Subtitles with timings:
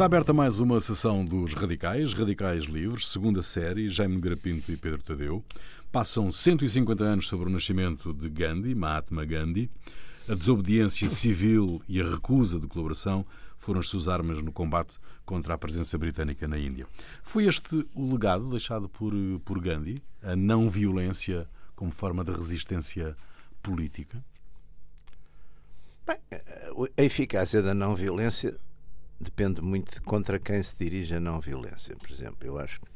[0.00, 5.02] Está aberta mais uma sessão dos Radicais, Radicais Livres, segunda série, Jaime Grapinto e Pedro
[5.02, 5.44] Tadeu.
[5.92, 9.68] Passam 150 anos sobre o nascimento de Gandhi, Mahatma Gandhi.
[10.26, 13.26] A desobediência civil e a recusa de colaboração
[13.58, 16.86] foram as suas armas no combate contra a presença britânica na Índia.
[17.22, 19.12] Foi este o legado deixado por,
[19.44, 23.14] por Gandhi, a não violência como forma de resistência
[23.62, 24.24] política?
[26.06, 26.16] Bem,
[26.96, 28.56] a eficácia da não violência
[29.20, 31.94] depende muito de contra quem se dirige a não violência.
[31.96, 32.88] Por exemplo, eu acho que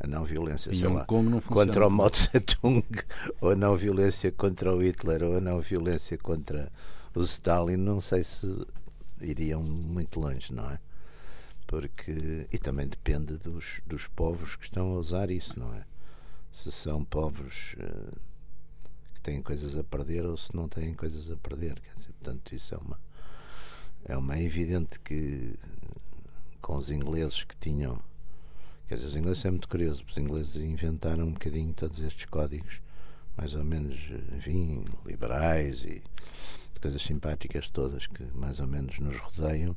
[0.00, 2.84] a não violência sei Hong lá, Kong não contra o Mao Tse Tung,
[3.40, 6.70] ou a não violência contra o Hitler, ou a não violência contra
[7.14, 8.46] o Stalin, não sei se
[9.20, 10.78] iriam muito longe, não é?
[11.66, 15.84] Porque, e também depende dos, dos povos que estão a usar isso, não é?
[16.50, 18.18] Se são povos uh,
[19.14, 22.54] que têm coisas a perder ou se não têm coisas a perder, quer dizer, portanto,
[22.54, 22.98] isso é uma
[24.04, 25.54] é uma evidente que
[26.60, 27.98] com os ingleses que tinham
[28.88, 32.80] quer dizer, os ingleses é muito curioso os ingleses inventaram um bocadinho todos estes códigos
[33.36, 33.98] mais ou menos
[34.36, 36.02] enfim, liberais e
[36.80, 39.76] coisas simpáticas todas que mais ou menos nos rodeiam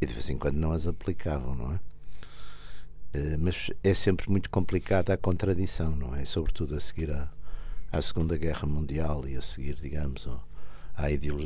[0.00, 1.80] e de vez em quando não as aplicavam, não é?
[3.14, 6.24] Eh, mas é sempre muito complicada a contradição, não é?
[6.24, 7.30] Sobretudo a seguir à,
[7.90, 10.46] à Segunda Guerra Mundial e a seguir, digamos, ao,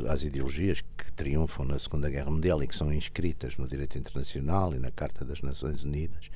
[0.09, 4.73] às ideologias que triunfam na Segunda Guerra Mundial e que são inscritas no direito internacional
[4.73, 6.31] e na Carta das Nações Unidas,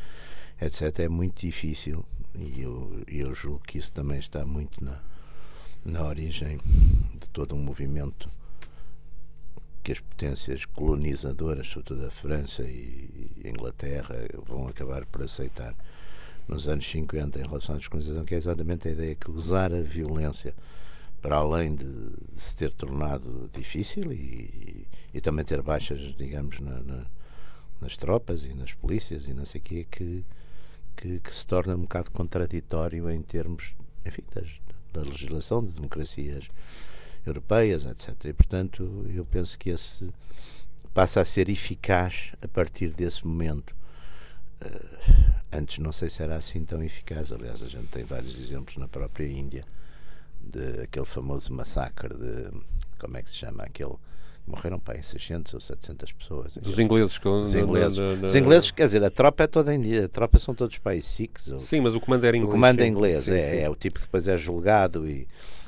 [0.61, 4.99] etc., é muito difícil e eu, eu julgo que isso também está muito na,
[5.83, 6.59] na origem
[7.19, 8.29] de todo um movimento
[9.81, 15.73] que as potências colonizadoras, sobretudo a França e a Inglaterra, vão acabar por aceitar
[16.47, 19.81] nos anos 50 em relação à descolonização, que é exatamente a ideia que usar a
[19.81, 20.53] violência
[21.28, 21.86] para além de,
[22.38, 27.06] se ter tornado difícil e, e, também ter baixas, digamos, na, na,
[27.81, 30.24] nas tropas e nas polícias e não sei o quê, que,
[30.96, 33.75] que, que, se torna um bocado contraditório em termos,
[34.06, 34.47] enfim, das,
[34.94, 36.46] da legislação de democracias
[37.25, 38.24] europeias, etc.
[38.24, 40.09] E, portanto, eu penso que esse
[40.94, 43.75] passa a ser eficaz a partir desse momento.
[44.62, 48.78] Uh, antes não sei se era assim tão eficaz, aliás, a gente tem vários exemplos
[48.78, 49.66] na própria Índia
[50.47, 52.52] de aquele famoso massacre de
[53.00, 53.96] como é que se chama aquele
[54.47, 56.53] morreram para em 600 ou 700 pessoas.
[56.56, 57.19] Dos ingleses.
[57.24, 57.97] Os ingleses.
[57.97, 60.78] Na, na, Os ingleses, quer dizer, a tropa é toda em a tropa são todos
[60.78, 61.50] países Sikhs.
[61.50, 61.59] Ou...
[61.59, 62.50] Sim, mas o comando era inglês.
[62.50, 63.57] O comando é inglês, sim, é, sim.
[63.57, 65.28] é, o tipo que depois é julgado e...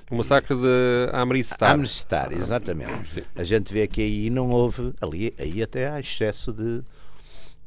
[0.10, 1.74] O massacre de Amritsar.
[1.74, 3.24] Amritsar, exatamente.
[3.36, 6.82] A gente vê que aí não houve, ali, aí até há excesso de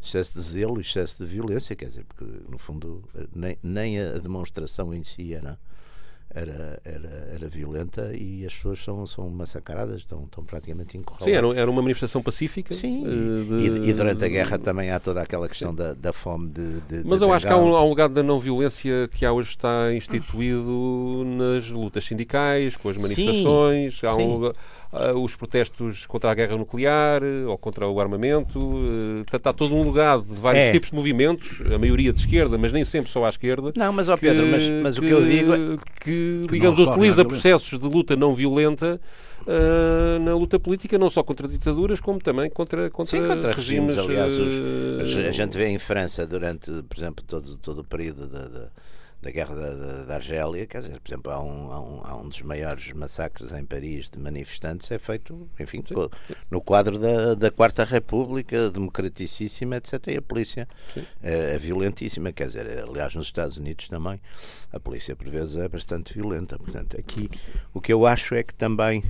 [0.03, 4.93] excesso de zelo, excesso de violência, quer dizer, porque no fundo nem, nem a demonstração
[4.93, 5.57] em si era
[6.35, 11.33] era, era, era violenta e as pessoas são, são massacradas, estão, estão praticamente encurraladas.
[11.33, 12.75] Sim, era, era uma manifestação pacífica.
[12.75, 13.87] Sim, uh, de...
[13.87, 17.05] e, e, durante a guerra também há toda aquela questão da, da fome de, de
[17.05, 19.33] Mas de eu acho que há um, há um legado da não violência que há
[19.33, 23.99] hoje está instituído nas lutas sindicais, com as manifestações.
[23.99, 24.53] Sim, há um,
[24.93, 28.59] uh, os protestos contra a guerra nuclear uh, ou contra o armamento.
[28.59, 30.73] Uh, está todo um legado de vários é.
[30.73, 33.73] tipos de movimentos, a maioria de esquerda, mas nem sempre só à esquerda.
[33.75, 35.79] Não, mas ó Pedro, que, mas, mas que, o que eu digo é...
[36.01, 39.01] que, que digamos, utiliza processos de luta não violenta
[39.43, 43.97] Uh, na luta política, não só contra ditaduras, como também contra, contra, Sim, contra regimes.
[43.97, 47.85] regimes aliás, os, uh, a gente vê em França, durante, por exemplo, todo, todo o
[47.85, 48.71] período da,
[49.23, 52.17] da, guerra da, da, da, Argélia, quer dizer, por exemplo, há um, há, um, há
[52.17, 55.95] um dos maiores massacres em Paris de manifestantes, é feito, enfim, Sim.
[56.51, 60.09] no quadro da, da Quarta República, democraticíssima, etc.
[60.09, 60.69] E a polícia
[61.23, 64.21] é, é, violentíssima, quer dizer, aliás, nos Estados Unidos também,
[64.73, 66.59] a polícia por vezes é bastante violenta.
[66.59, 67.31] Portanto, aqui
[67.73, 69.05] o que eu acho é que também,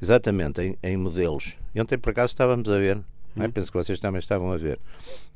[0.00, 3.02] exatamente em, em modelos, e ontem por acaso estávamos a ver
[3.36, 3.48] é?
[3.48, 4.78] Penso que vocês também estavam a ver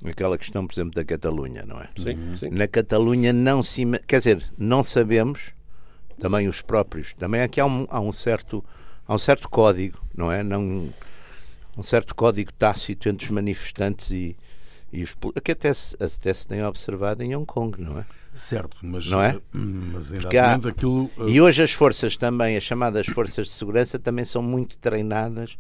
[0.04, 1.88] aquela questão, por exemplo, da Catalunha, não é?
[1.96, 2.36] Sim, uhum.
[2.36, 2.50] sim.
[2.50, 3.84] Na Catalunha não se.
[4.06, 5.52] Quer dizer, não sabemos,
[6.18, 8.64] também os próprios, também aqui há um, há um certo
[9.06, 10.42] há um certo código, não é?
[10.42, 10.90] Não,
[11.76, 14.36] um certo código tácito entre os manifestantes e,
[14.92, 18.06] e os que até se, até se tem observado em Hong Kong, não é?
[18.32, 19.38] Certo, mas, não é?
[19.52, 21.10] mas ainda há, aquilo.
[21.16, 21.28] Uh...
[21.28, 25.56] E hoje as forças também, as chamadas forças de segurança, também são muito treinadas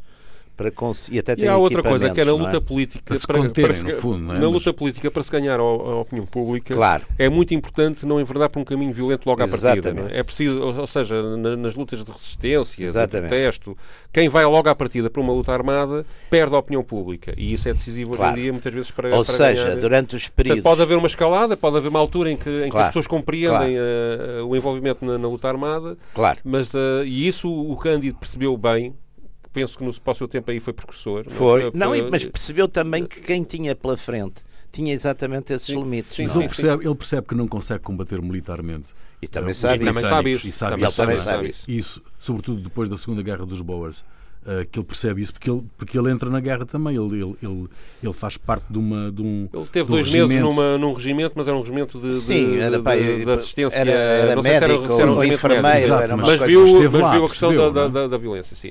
[0.56, 2.60] para conseguir até e há outra coisa que é na luta é?
[2.60, 4.38] política para, se para, para, no fundo, é?
[4.38, 7.04] na luta política para se ganhar a, a, opinião pública claro.
[7.18, 10.20] é muito importante não enverdar por um caminho violento logo à partida é?
[10.20, 10.22] é?
[10.22, 13.24] preciso ou seja na, nas lutas de resistência Exatamente.
[13.24, 13.76] de protesto
[14.10, 17.68] quem vai logo à partida para uma luta armada perde a opinião pública e isso
[17.68, 18.32] é decisivo claro.
[18.32, 19.80] hoje em dia muitas vezes para ou para seja ganhar.
[19.80, 22.70] durante os períodos Portanto, pode haver uma escalada pode haver uma altura em que, em
[22.70, 22.70] claro.
[22.70, 27.28] que as pessoas compreendem uh, o envolvimento na, na, luta armada claro mas uh, e
[27.28, 28.94] isso o Cândido percebeu bem
[29.56, 31.24] penso que no, para o seu tempo aí foi precursor.
[31.28, 31.70] Foi.
[31.72, 36.12] Não, mas percebeu também que quem tinha pela frente tinha exatamente esses Sim, limites.
[36.12, 36.48] sim, Mas não ele é?
[36.48, 38.92] percebe, ele percebe que não consegue combater militarmente.
[39.22, 39.82] E também Eh, sabe.
[39.82, 40.46] Também sabe isso.
[40.46, 41.50] E sabe Também isso sabe também.
[41.50, 41.64] isso.
[41.70, 44.04] Isso, sobretudo depois da Segunda Guerra dos Boers.
[44.48, 46.94] eh, que ele percebe isso porque ele, porque ele entra na guerra também.
[46.94, 47.66] Ele, ele, ele,
[48.00, 49.48] ele faz parte de, uma, de um.
[49.52, 50.42] Ele teve de um dois meses regimento.
[50.46, 53.30] numa, num regimento, mas era um regimento de, de, Sim, era, de- pá, de- de
[53.32, 53.76] assistência.
[53.76, 55.84] era- era não sei se era, médico se era um ou enfermeiro, médico.
[55.86, 57.82] Exato, era uma mas mas coisa- viu, esteve mas lá, viu a questão percebeu, da,
[57.82, 57.88] é?
[57.88, 58.70] da, da violência, sim.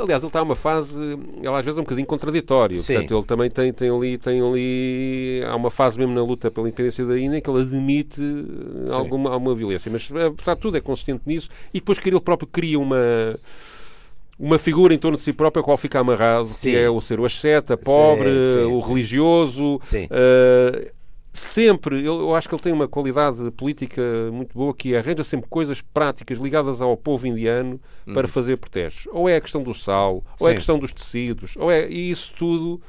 [0.00, 2.78] Aliás, ele está numa fase, ele às vezes é um bocadinho contraditório.
[2.78, 2.94] Sim.
[2.94, 5.42] Portanto, ele também tem, tem, ali, tem ali.
[5.46, 8.92] Há uma fase mesmo na luta pela independência da Índia em que ele admite eh,
[8.92, 9.90] alguma, alguma violência.
[9.90, 11.48] Mas, apesar de tudo, é consistente nisso.
[11.72, 12.96] E depois que ele próprio cria uma.
[14.36, 16.72] Uma figura em torno de si próprio a qual fica amarrado, Sim.
[16.72, 18.88] que é o ser o asceta, pobre, sim, o sim.
[18.88, 20.06] religioso, Sim.
[20.06, 20.90] Uh,
[21.38, 24.00] sempre, eu, eu acho que ele tem uma qualidade política
[24.32, 27.80] muito boa que arranja sempre coisas práticas ligadas ao povo indiano
[28.14, 29.06] para fazer protestos.
[29.12, 30.56] Ou é a questão do sal, ou é a Sim.
[30.56, 32.80] questão dos tecidos, ou é e isso tudo.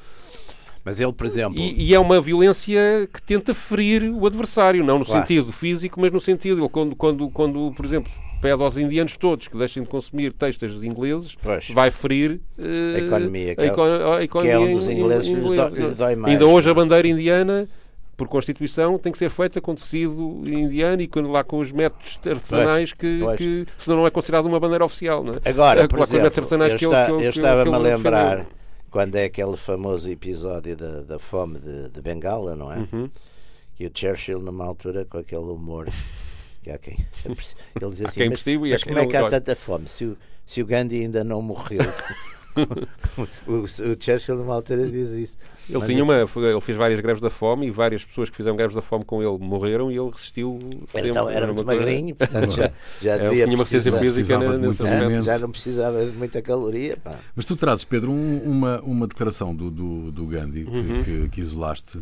[0.83, 2.79] Mas ele, por exemplo, E, e é uma violência
[3.11, 5.21] que tenta ferir o adversário, não no Claro.
[5.21, 9.47] sentido físico, mas no sentido, ele quando, quando, quando, por exemplo, pede aos indianos todos
[9.47, 11.69] que deixem de consumir textos ingleses, Pois.
[11.71, 14.91] vai ferir eh, A economia, que a é- eco- a que é um dos in-
[14.91, 16.73] in- ingleses que lhes dói- lhes dói mais, Ainda hoje a é?
[16.75, 17.67] bandeira indiana,
[18.17, 22.17] por Constituição, tem que ser feita com tecido indiano e com, lá com os métodos
[22.25, 23.37] artesanais que, pois.
[23.37, 25.23] que senão não é considerado uma bandeira oficial.
[25.23, 25.49] Não é?
[25.49, 28.51] Agora, É, por exemplo, eu, que está- eu ele- estava-me a lembrar defendeu.
[28.89, 32.77] quando é aquele famoso episódio da, da fome de, de Bengala, não é?
[32.93, 33.09] Uhum.
[33.75, 35.87] Que o Churchill, numa altura, com aquele humor,
[36.63, 36.95] que há quem,
[37.25, 37.35] ele
[37.91, 39.87] diz assim, quem mas, mas há como é que há gosta." tanta fome?
[39.87, 41.81] Se o, se o Gandhi ainda não morreu.
[43.47, 43.67] o, o
[43.99, 45.37] Churchill, numa altura, diz isso.
[45.69, 48.37] Ele, Mas tinha uma, foi- ele fez várias greves da fome e várias pessoas que
[48.37, 51.09] fizeram greves da fome com ele morreram e ele resistiu Era, sempre.
[51.09, 52.71] então, era uma muito magrinho, portanto já,
[53.01, 56.97] já Ele tinha uma precisar- física nesse já não precisava de muita caloria.
[57.03, 57.15] Pá.
[57.35, 61.03] Mas tu trazes, Pedro, um- uma, uma declaração do, do, do Gandhi que- Uhum.
[61.03, 61.99] que, que isolaste.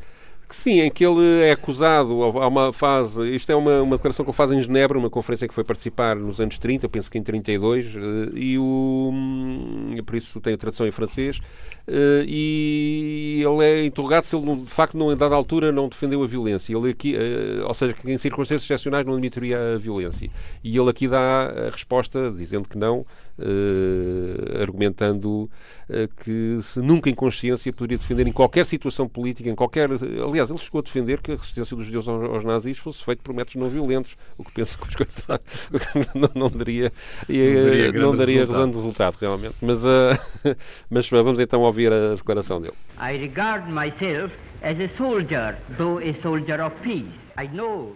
[0.53, 4.23] Que sim, em que ele é acusado, há uma fase, isto é uma, uma declaração
[4.23, 7.09] que ele faz em Genebra, uma conferência que foi participar nos anos 30, eu penso
[7.09, 7.99] que em 32, eh,
[8.35, 11.41] e o, hum, por isso tem a tradução em francês,
[11.87, 16.21] eh, e ele é interrogado se ele, de facto, não, em dada altura, não defendeu
[16.21, 16.77] a violência.
[16.77, 20.29] Ele aqui, eh, ou seja, que em circunstâncias excepcionais não admitiria a violência.
[20.63, 23.07] E ele aqui dá a resposta, dizendo que não,
[23.39, 25.49] eh, argumentando
[25.89, 29.89] eh, que se nunca em consciência poderia defender em qualquer situação política, em qualquer.
[29.91, 33.21] Aliás, ele chegou a defender que a resistência dos judeus aos, aos nazis fosse feita
[33.23, 35.27] por métodos não violentos, o que penso que os coisas
[36.15, 36.91] não, não daria,
[37.27, 38.53] e, Não daria eh, não daria resultado.
[38.53, 39.55] razão de resultado, realmente.
[39.61, 40.55] Mas, eh,
[40.89, 42.75] mas vamos então ouvir a declaração dele.
[42.99, 47.11] I regard myself as a soldier, though a soldier of peace.
[47.37, 47.95] I know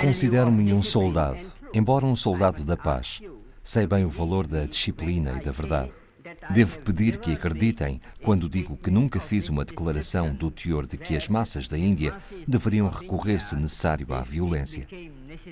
[0.00, 1.40] Considero-me um soldado,
[1.74, 3.20] embora um soldado da paz.
[3.66, 5.90] Sei bem o valor da disciplina e da verdade.
[6.50, 11.16] Devo pedir que acreditem quando digo que nunca fiz uma declaração do teor de que
[11.16, 12.14] as massas da Índia
[12.46, 14.86] deveriam recorrer, se necessário, à violência.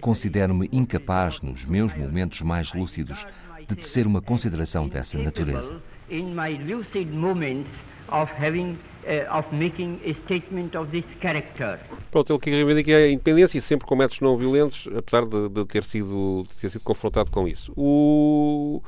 [0.01, 3.27] Considero-me incapaz, nos meus momentos mais lúcidos,
[3.67, 5.83] de tecer uma consideração dessa natureza.
[6.09, 7.69] In my lucid moments
[8.07, 11.79] of having, uh, of making a statement of this character.
[12.11, 15.65] Pronto, ele que reivindica a independência e sempre com métodos não violentos, apesar de, de
[15.67, 17.73] ter, sido, de ter sido confrontado com isso.
[17.77, 18.83] O...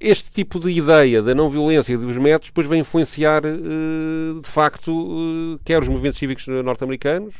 [0.00, 4.48] Este tipo de ideia da não violência e dos métodos depois vai influenciar, eh, de
[4.48, 7.34] facto, eh, quer os movimentos cívicos norte-americanos,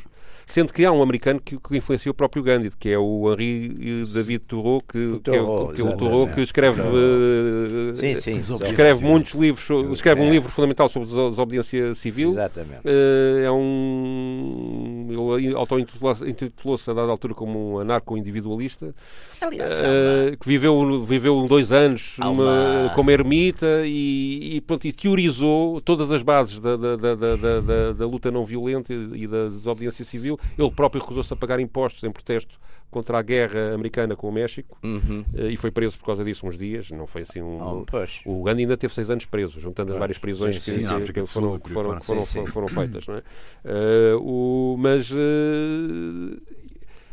[0.47, 4.05] sendo que há um americano que, que influencia o próprio Gandhi, que é o Henri
[4.13, 5.33] David Thoreau, que, que é,
[5.75, 8.39] que é o Thoreau que escreve eh, Sim, sim.
[8.39, 9.05] Escreve Sim.
[9.05, 10.31] muitos livros, escreve um É.
[10.31, 12.31] livro fundamental sobre a desobediência civil.
[12.31, 12.81] Exatamente.
[12.85, 15.07] Eh, é um.
[15.39, 18.95] Ele auto-intitulou-se intitulou-se a dada altura como um anarco-individualista,
[19.43, 26.11] eh, que viveu, viveu dois anos numa- como ermita e, e, pronto, e teorizou todas
[26.11, 30.34] as bases da, da, da- da- da luta não violenta e da desobediência civil.
[30.59, 32.59] Ele próprio recusou-se a pagar impostos em protesto
[32.91, 35.25] contra a guerra americana com o México Uhum.
[35.35, 36.91] eh, e foi preso por causa disso uns dias.
[36.93, 37.59] Não foi assim um.
[37.61, 37.85] Oh.
[38.25, 40.85] O Gandhi ainda teve seis anos preso, juntando as várias prisões sim, que, sim, que-
[40.85, 43.07] na África que do Sul, foram, foram, Sim, feitas.
[43.07, 43.23] Não é?
[43.65, 45.17] Eh, o, mas eh,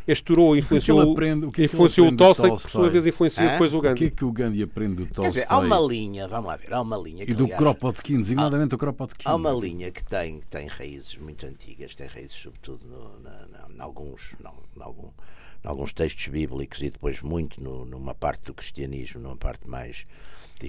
[0.07, 2.59] este Thoreau influenciou, ele aprende- o que é que influenciou o do Tolstói, que por
[2.61, 2.89] sua Tolstói?
[2.89, 3.51] vez influenciou Hã?
[3.53, 4.11] depois o O que é Gandhi.
[4.11, 6.81] que o Gandhi aprende do Quer dizer, há Tolstói uma linha, vamos lá ver, há
[6.81, 9.23] uma linha que e do aliás, Kropotkin, designadamente o Kropotkin?
[9.27, 13.45] Há uma linha que tem, que tem raízes muito antigas, tem raízes sobretudo no, na,
[13.47, 18.15] na, em alguns, não, em algum, em alguns textos bíblicos e depois muito no, numa
[18.15, 20.05] parte do cristianismo, numa parte mais.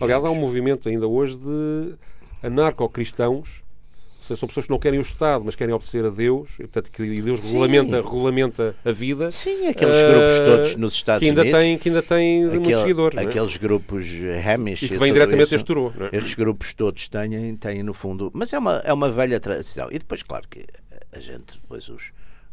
[0.01, 1.95] Aliás, há um digamos, movimento ainda hoje de
[2.43, 3.62] anarco-cristãos
[4.23, 6.91] seja, são pessoas que não querem o Estado, mas querem obedecer a Deus, e, portanto,
[6.91, 9.31] que Deus regulamenta, regulamenta a vida.
[9.31, 11.61] Sim, aqueles uh, grupos todos nos Estados que ainda Unidos.
[11.61, 13.19] Têm, que ainda têm aquele, muitos seguidores.
[13.19, 13.59] Aqueles é?
[13.59, 14.07] grupos
[14.47, 14.83] Hamish.
[14.83, 15.93] E que vêm diretamente deste Turô.
[16.12, 16.17] É?
[16.17, 18.31] Estes grupos todos têm, têm, no fundo.
[18.33, 19.88] Mas é uma, é uma velha tradição.
[19.91, 20.64] E depois, claro que
[21.12, 22.02] a gente, depois os,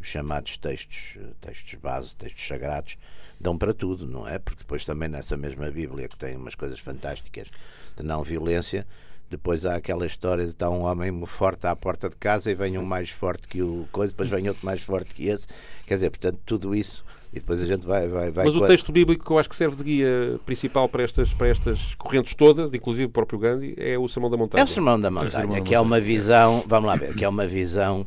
[0.01, 2.97] os chamados textos, textos base, textos sagrados,
[3.39, 4.37] dão para tudo, não é?
[4.37, 7.47] Porque depois também nessa mesma Bíblia que tem umas coisas fantásticas
[7.95, 8.85] de não violência,
[9.29, 12.71] depois há aquela história de estar um homem forte à porta de casa e vem
[12.71, 12.77] Sim.
[12.79, 15.47] um mais forte que o coisa, depois vem outro mais forte que esse.
[15.85, 18.07] Quer dizer, portanto, tudo isso e depois a gente vai.
[18.07, 21.03] vai, vai Mas o texto bíblico que eu acho que serve de guia principal para
[21.03, 24.61] estas, para estas correntes todas, inclusive o próprio Gandhi, é o Sermão da Montanha.
[24.61, 27.29] É o Sermão da Montanha, é que é uma visão, vamos lá ver, que é
[27.29, 28.05] uma visão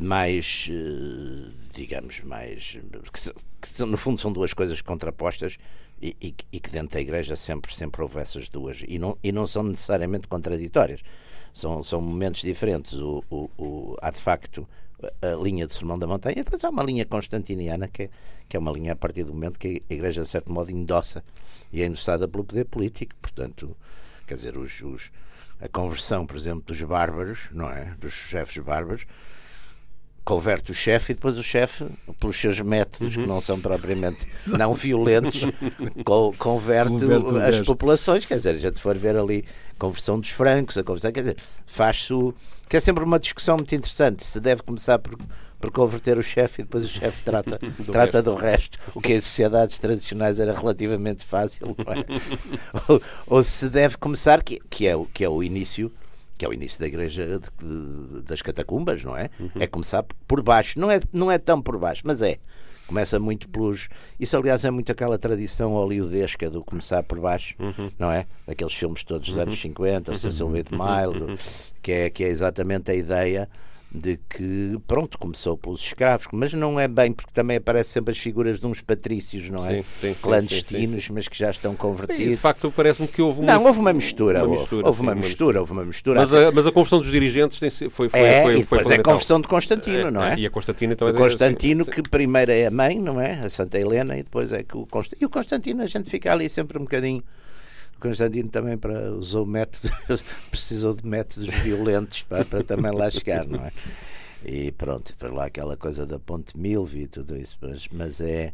[0.00, 2.76] mais, eh, digamos, mais.
[3.12, 5.56] Que, que no fundo são duas coisas contrapostas
[6.00, 8.82] e, e, e, que dentro da Igreja sempre, sempre houve essas duas.
[8.86, 11.00] E não, e não são necessariamente contraditórias.
[11.54, 12.98] São, são momentos diferentes.
[12.98, 14.68] O, o, o, há de facto
[15.22, 18.10] a linha de Sermão da Montanha, depois há uma linha constantiniana que é,
[18.46, 21.24] que é uma linha a partir do momento que a Igreja, de certo modo, endossa
[21.72, 23.14] e é endossada pelo poder político.
[23.22, 23.74] Portanto,
[24.26, 25.10] quer dizer, os, os,
[25.58, 27.94] a conversão, por exemplo, dos bárbaros, não é?
[27.98, 29.06] Dos chefes bárbaros,
[30.24, 31.84] converte o chefe e depois o chefe,
[32.18, 33.22] pelos seus métodos uhum.
[33.22, 35.42] que não são propriamente não violentos,
[36.04, 38.24] co converte, converte as populações.
[38.24, 41.36] Quer dizer, a gente for ver ali a conversão dos francos, a conversão, quer dizer,
[41.66, 42.34] faz-se o.
[42.68, 44.24] que é sempre uma discussão muito interessante.
[44.24, 45.18] Se deve começar por,
[45.58, 48.30] por converter o chefe e depois o chefe trata, do, trata resto.
[48.30, 52.80] do resto, o que em sociedades tradicionais era relativamente fácil, é?
[52.92, 55.90] ou, ou, se deve começar, que, que, é, que é o início
[56.40, 59.28] que é o início da igreja de, de, das catacumbas, não é?
[59.38, 59.50] Uhum.
[59.56, 60.80] É começar por baixo.
[60.80, 62.38] Não é, não é tão por baixo, mas é.
[62.86, 63.90] Começa muito pelos.
[64.18, 67.90] Isso, aliás, é muito aquela tradição hollywoodesca do começar por baixo, uhum.
[67.98, 68.24] não é?
[68.46, 70.16] Daqueles filmes todos dos anos 50, uhum.
[70.16, 70.62] Cecil B.
[70.62, 71.36] DeMille, uhum.
[71.82, 73.46] que é, que é exatamente a ideia
[73.92, 78.18] de que, pronto, começou pelos escravos, mas não é bem, porque também aparecem sempre as
[78.18, 79.78] figuras de uns patrícios, não é?
[79.78, 82.24] Sim, sim, Clandestinos, sim, mas que já estão convertidos.
[82.24, 84.44] E, de facto, parece-me que houve Não, houve uma mistura.
[84.44, 86.20] Uma mistura houve, uma, mistura, houve uma mistura.
[86.20, 87.58] Mas a, mas a conversão dos dirigentes
[87.90, 90.38] foi, foi, é, foi, e depois foi é a conversão de Constantino, é, não é?
[90.38, 91.14] E a Constantino também.
[91.14, 93.40] O Constantino, que primeiro é a mãe, não é?
[93.40, 95.24] A Santa Helena, e depois é que o Constantino.
[95.24, 97.24] E o Constantino, a gente fica ali sempre um bocadinho
[98.00, 99.90] Constantino também para, usou métodos,
[100.50, 103.72] precisou de métodos violentos para, para também lá chegar, não é?
[104.44, 108.52] E pronto, para lá aquela coisa da Ponte Milvio e tudo isso, mas, mas é.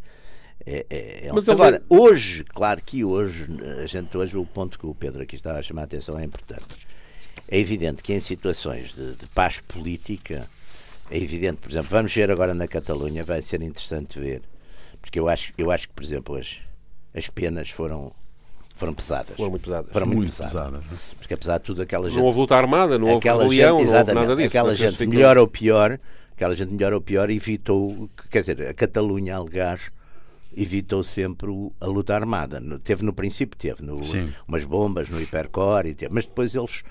[0.65, 3.47] É, é, é mas Agora, hoje, claro que hoje,
[3.83, 6.25] a gente hoje, o ponto que o Pedro aqui estava a chamar a atenção é
[6.25, 6.65] importante.
[7.49, 10.49] É evidente que em situações de, de paz política,
[11.11, 14.43] é evidente, por exemplo, vamos ver agora na Catalunha, vai ser interessante ver,
[15.01, 16.57] porque eu acho, eu acho que, por exemplo, as,
[17.15, 18.13] as penas foram
[18.77, 19.37] foram pesadas.
[19.37, 19.91] Foram muito pesadas.
[19.91, 20.53] Foram muito, muito pesadas.
[20.53, 21.15] pesadas.
[21.19, 22.19] Porque apesar de tudo, aquela gente.
[22.19, 24.47] Não houve luta armada, não houve rebelião, não houve nada disso.
[24.49, 25.99] Aquela gente, melhor ou pior,
[26.33, 29.91] aquela gente melhor ou pior, evitou, quer dizer, a Catalunha, aliás,
[30.55, 32.63] evitou sempre a luta armada.
[32.85, 34.01] Teve no princípio, teve no,
[34.47, 36.83] umas bombas no hipercore, teve, mas depois eles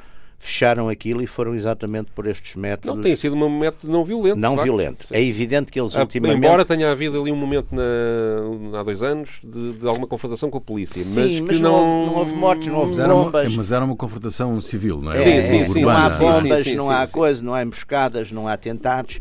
[0.46, 2.96] fecharam aquilo e foram exatamente por estes métodos.
[2.96, 4.38] Não, tem sido um método não violento.
[4.38, 5.08] Não violento.
[5.12, 6.38] É evidente que eles ah, ultimamente...
[6.38, 10.60] Embora tenha havido ali um momento na, há dois anos de, de, alguma confrontação com
[10.60, 11.02] a polícia.
[11.02, 11.72] Sim, mas, mas não...
[11.72, 13.56] Não, houve, não, houve, mortes, não houve bombas.
[13.56, 15.18] Mas era uma confrontação civil, não é?
[15.18, 18.32] é sim, sim, sim, Não há bombas, sim, sim, não há coisa, não há emboscadas,
[18.32, 19.18] não há atentados.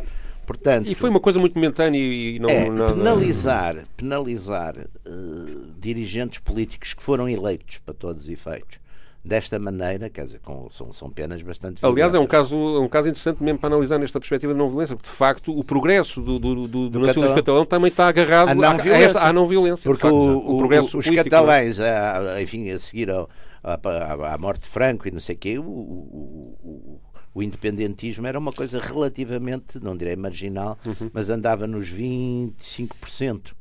[0.46, 2.92] Portanto, e foi uma coisa muito momentânea e não é, nada...
[2.92, 8.83] penalizar, penalizar uh, dirigentes políticos que foram eleitos para todos os efeitos
[9.24, 12.88] desta maneira, quer dizer, com, são, são penas bastante Aliás, é um, caso, é um
[12.88, 16.20] caso interessante mesmo para analisar nesta perspectiva de não violência, porque de facto o progresso
[16.20, 19.20] do, do, do, do, do nacionalismo catalão também está agarrado à não violência.
[19.20, 21.24] À não violência porque facto, o, o, progresso os político, é?
[21.24, 23.30] catalães, a, enfim, a seguir ao,
[23.64, 27.00] à, morte de Franco e não sei o quê, o, o,
[27.34, 31.10] o, independentismo era uma coisa relativamente, não direi marginal, uhum.
[31.14, 33.52] mas andava nos 25%.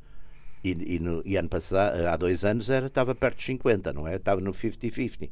[0.64, 4.08] E, e, no, e ano passado, há dois anos, era, estava perto dos 50, não
[4.08, 4.16] é?
[4.16, 5.30] Estava no 50-50.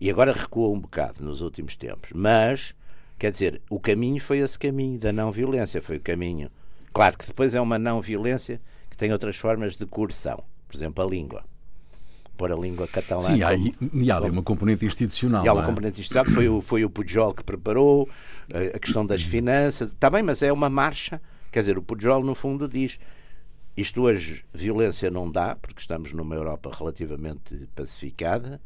[0.00, 2.10] E agora recuou um bocado nos últimos tempos.
[2.14, 2.74] Mas,
[3.18, 6.50] quer dizer, o caminho foi esse caminho da não violência, foi o caminho.
[6.92, 10.44] Claro que depois é uma não violência que tem outras formas de coerção.
[10.68, 11.44] Por exemplo, a língua.
[12.36, 13.20] Pôr a língua catalã.
[13.20, 15.44] Sim, há, e há ali uma componente institucional.
[15.44, 15.66] E há uma é?
[15.66, 18.08] componente institucional, que foi o, foi o Pujol que preparou,
[18.52, 19.88] a, a questão das finanças.
[19.88, 21.20] Está bem, mas é uma marcha.
[21.50, 22.98] Quer dizer, o Pujol, no fundo, diz
[23.76, 28.60] isto hoje, violência não dá, porque estamos numa Europa relativamente pacificada,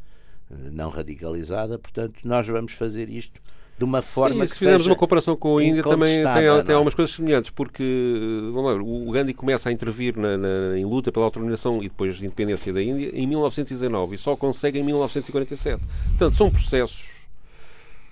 [0.51, 3.41] eh, não radicalizada, portanto, nós vamos fazer isto
[3.79, 6.75] de uma forma Sim, que se fizermos uma comparação com a Índia também tem, tem
[6.75, 10.85] algumas coisas semelhantes porque eh, vamos lá, o Gandhi começa a intervir na, na, em
[10.85, 14.83] luta pela autonomização e depois de independência da Índia em 1919 e só consegue em
[14.83, 17.18] 1947 portanto são processos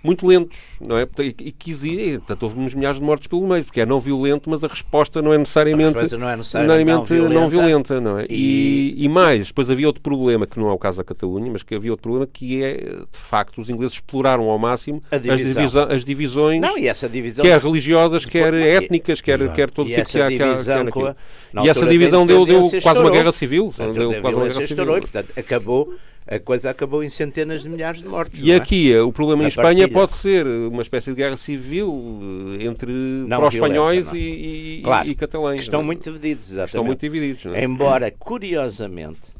[0.06, 1.06] muito lentos, não é?
[1.18, 4.00] E, e que exigem, portanto, houve uns milhares de mortes pelo meio, porque é não
[4.00, 8.18] violento, mas a resposta não é necessariamente, não é necessariamente não, violenta, não violenta, não
[8.18, 8.26] é?
[8.30, 8.94] E...
[8.96, 9.08] e...
[9.08, 11.90] mais, depois havia outro problema, que não é o caso da Catalunha, mas que havia
[11.90, 16.60] outro problema, que é, de facto, os ingleses exploraram ao máximo as, divisa as, divisões,
[16.60, 17.44] não, e essa divisão...
[17.44, 21.16] quer religiosas, quer étnicas, quer, quer todo tipo que há.
[21.64, 23.72] E essa divisão deu, deu quase uma guerra civil.
[23.94, 24.86] Deu quase uma guerra civil.
[24.86, 25.94] Portanto, acabou
[26.26, 28.40] a coisa acabou em centenas de milhares de mortos.
[28.42, 29.00] E aqui é?
[29.00, 32.20] o problema em Espanha pode ser uma espécie de guerra civil
[32.58, 32.92] eh, entre
[33.28, 35.62] pró-espanhóis e, e, claro, e catalães.
[35.62, 36.68] estão muito divididos, exatamente.
[36.68, 37.46] Estão muito divididos.
[37.46, 37.64] É?
[37.64, 39.32] Embora, curiosamente,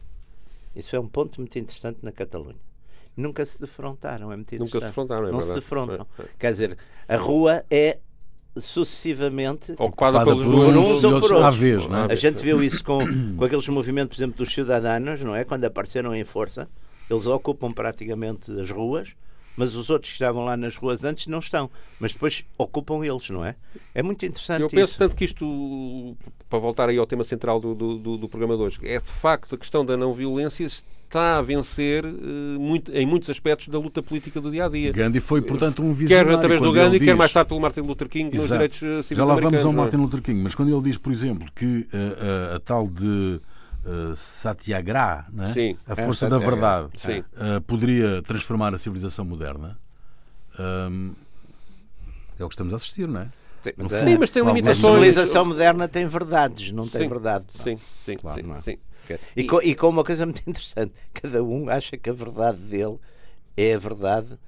[0.76, 2.66] isso é um ponto muito interessante na Catalunha.
[3.16, 4.75] Nunca se defrontaram, é muito interessante.
[4.75, 5.49] Nunca se defrontaram, é Não verdade.
[5.49, 6.07] se defrontam.
[6.19, 6.26] É, é.
[6.38, 6.78] Quer dizer,
[7.09, 7.99] a rua é
[8.57, 11.57] sucessivamente ocupada pelos por uns ou por outros.
[11.57, 12.13] Vez, é?
[12.13, 13.01] A gente viu isso com,
[13.37, 15.45] com aqueles movimentos, por exemplo, dos cidadãos, não é?
[15.45, 16.69] Quando apareceram em força,
[17.09, 19.11] eles ocupam praticamente as ruas,
[19.57, 21.71] mas os outros que estavam lá nas ruas antes não estão.
[21.99, 23.57] Mas depois ocupam eles, não é?
[23.95, 24.99] É muito interessante Eu penso isso.
[24.99, 26.17] tanto que isto,
[26.49, 29.11] para voltar aí ao tema central do, do, do, do programa de hoje, é de
[29.11, 33.79] facto a questão da não violência está a vencer uh, muito, em muitos aspectos da
[33.79, 34.93] luta política do dia a dia.
[34.93, 36.31] Gandhi foi, portanto, um visionário.
[36.31, 37.09] Quer através do Gandhi, diz...
[37.09, 38.39] quer mais tarde pelo Martin Luther King Exato.
[38.39, 39.75] nos direitos uh, civis Já lá vamos ao é?
[39.75, 43.41] Martin Luther King, mas quando ele diz, por exemplo, que uh, a tal de
[43.87, 45.47] Uh, Satyagraha, né?
[45.47, 49.78] Sim, a força é, da verdade, uh, poderia transformar a civilização moderna.
[50.59, 51.12] Um,
[52.37, 53.28] é o que estamos a assistir, não é?
[53.62, 54.85] Sim, mas, sim, mas tem limitações.
[54.85, 57.45] A civilização moderna tem verdades, não tem sim, verdade.
[57.62, 58.61] Sim, sim, claro, sim, é?
[58.61, 58.78] sim.
[59.37, 62.59] E, e, com, e com uma coisa muito interessante: cada um acha que a verdade
[62.59, 62.99] dele
[63.57, 64.38] é a verdade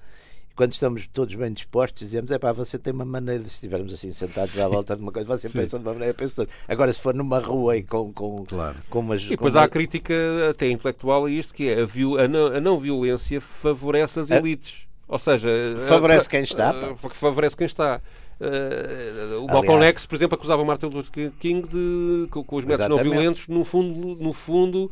[0.58, 4.10] quando estamos todos bem dispostos, dizemos: é pá, você tem uma maneira, se estivermos assim
[4.10, 5.60] sentados à volta de uma coisa, você Sim.
[5.60, 8.76] pensa de uma maneira, pensa de Agora, se for numa rua e com, com, claro.
[8.90, 9.22] com umas.
[9.22, 10.12] E depois há a crítica
[10.50, 14.32] até intelectual a isto, que é a, viol, a, não, a não violência favorece as
[14.32, 14.88] elites.
[15.06, 15.48] Ou seja,
[15.86, 16.74] favorece quem está.
[17.00, 18.00] Porque favorece quem está.
[18.40, 22.96] Uh, o Malcolm X, por exemplo, acusava Martin Luther King de, com, com os métodos
[22.96, 24.90] não violentos, no fundo, no fundo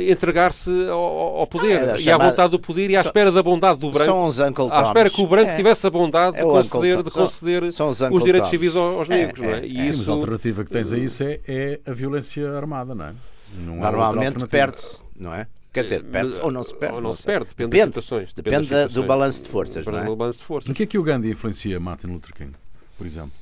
[0.00, 3.78] entregar-se ao, ao, poder ah, e à vontade do poder e à espera da bondade
[3.78, 4.06] do branco.
[4.06, 5.56] São os Uncle À espera que o branco é.
[5.56, 9.08] tivesse a bondade é de conceder, de conceder são, são os, os, direitos civis aos,
[9.10, 9.46] é, negros.
[9.46, 9.66] não é?
[9.66, 9.98] E Sim, isso...
[9.98, 13.14] mas a alternativa que tens a isso é, é a violência armada, não é?
[13.58, 15.46] Não Normalmente perde-se, não é?
[15.72, 16.94] Quer dizer, perde-se ou não se perde.
[16.94, 18.32] Ou não, não se perde, depende, depende das situações.
[18.32, 18.94] Depende, depende das situações.
[18.94, 19.84] do balanço de forças.
[19.84, 20.06] Depende não é?
[20.06, 20.70] do balanço de forças.
[20.70, 22.52] O que é que o Gandhi influencia Martin Luther King,
[22.98, 23.32] por exemplo?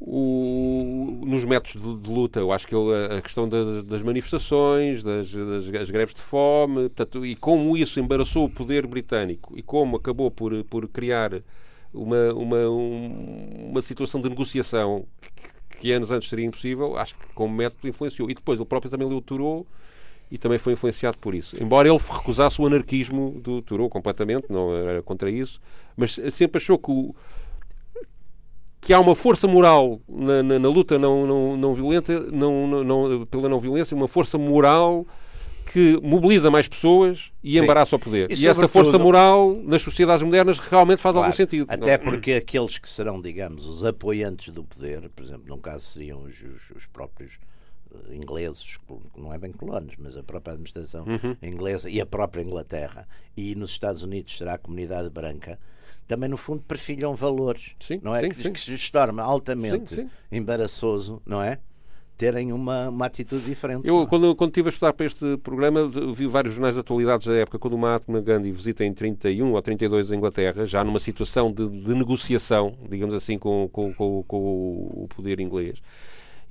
[0.00, 5.02] O, nos métodos de, de, luta, eu acho que ele, a questão das, das manifestações,
[5.02, 9.96] das, das, greves de fome, portanto, e como isso embaraçou o poder britânico e como
[9.96, 11.42] acabou por, por criar
[11.92, 17.26] uma, uma, um, uma situação de negociação que, que, anos antes seria impossível, acho que
[17.34, 18.30] como método influenciou.
[18.30, 19.66] E depois ele próprio também leu Thoreau
[20.30, 21.60] e também foi influenciado por isso.
[21.62, 25.60] Embora ele recusasse o anarquismo do Thoreau completamente, não era contra isso,
[25.96, 27.14] mas sempre achou que o
[28.88, 33.26] que há uma força moral na, na, na luta não, não, não violenta, não, não,
[33.26, 35.06] pela não violência, uma força moral
[35.70, 37.64] que mobiliza mais pessoas e Sim.
[37.64, 38.30] embaraça o poder.
[38.30, 41.66] E, e essa força moral nas sociedades modernas realmente faz claro, algum sentido.
[41.68, 46.22] Até porque aqueles que serão, digamos, os apoiantes do poder, por exemplo, num caso seriam
[46.22, 47.38] os, os, os próprios
[47.94, 48.78] eh, ingleses,
[49.14, 51.36] não é bem colonos, mas a própria administração uhum.
[51.42, 55.58] inglesa e a própria Inglaterra, e nos Estados Unidos será a comunidade branca,
[56.08, 58.20] também no fundo perfilham valores, sim, não é?
[58.20, 58.52] Sim, que, sim.
[58.52, 61.58] que se torna altamente embaraçoso, não é?
[62.16, 63.86] Terem uma, uma atitude diferente.
[63.86, 67.34] Eu, quando, quando estive a estudar para este programa, vi vários jornais de atualidades da
[67.34, 71.52] época, quando o Mahatma Gandhi visita em 31 ou 32 a Inglaterra, já numa situação
[71.52, 75.80] de, de negociação, digamos assim, com, com, com, com o poder inglês.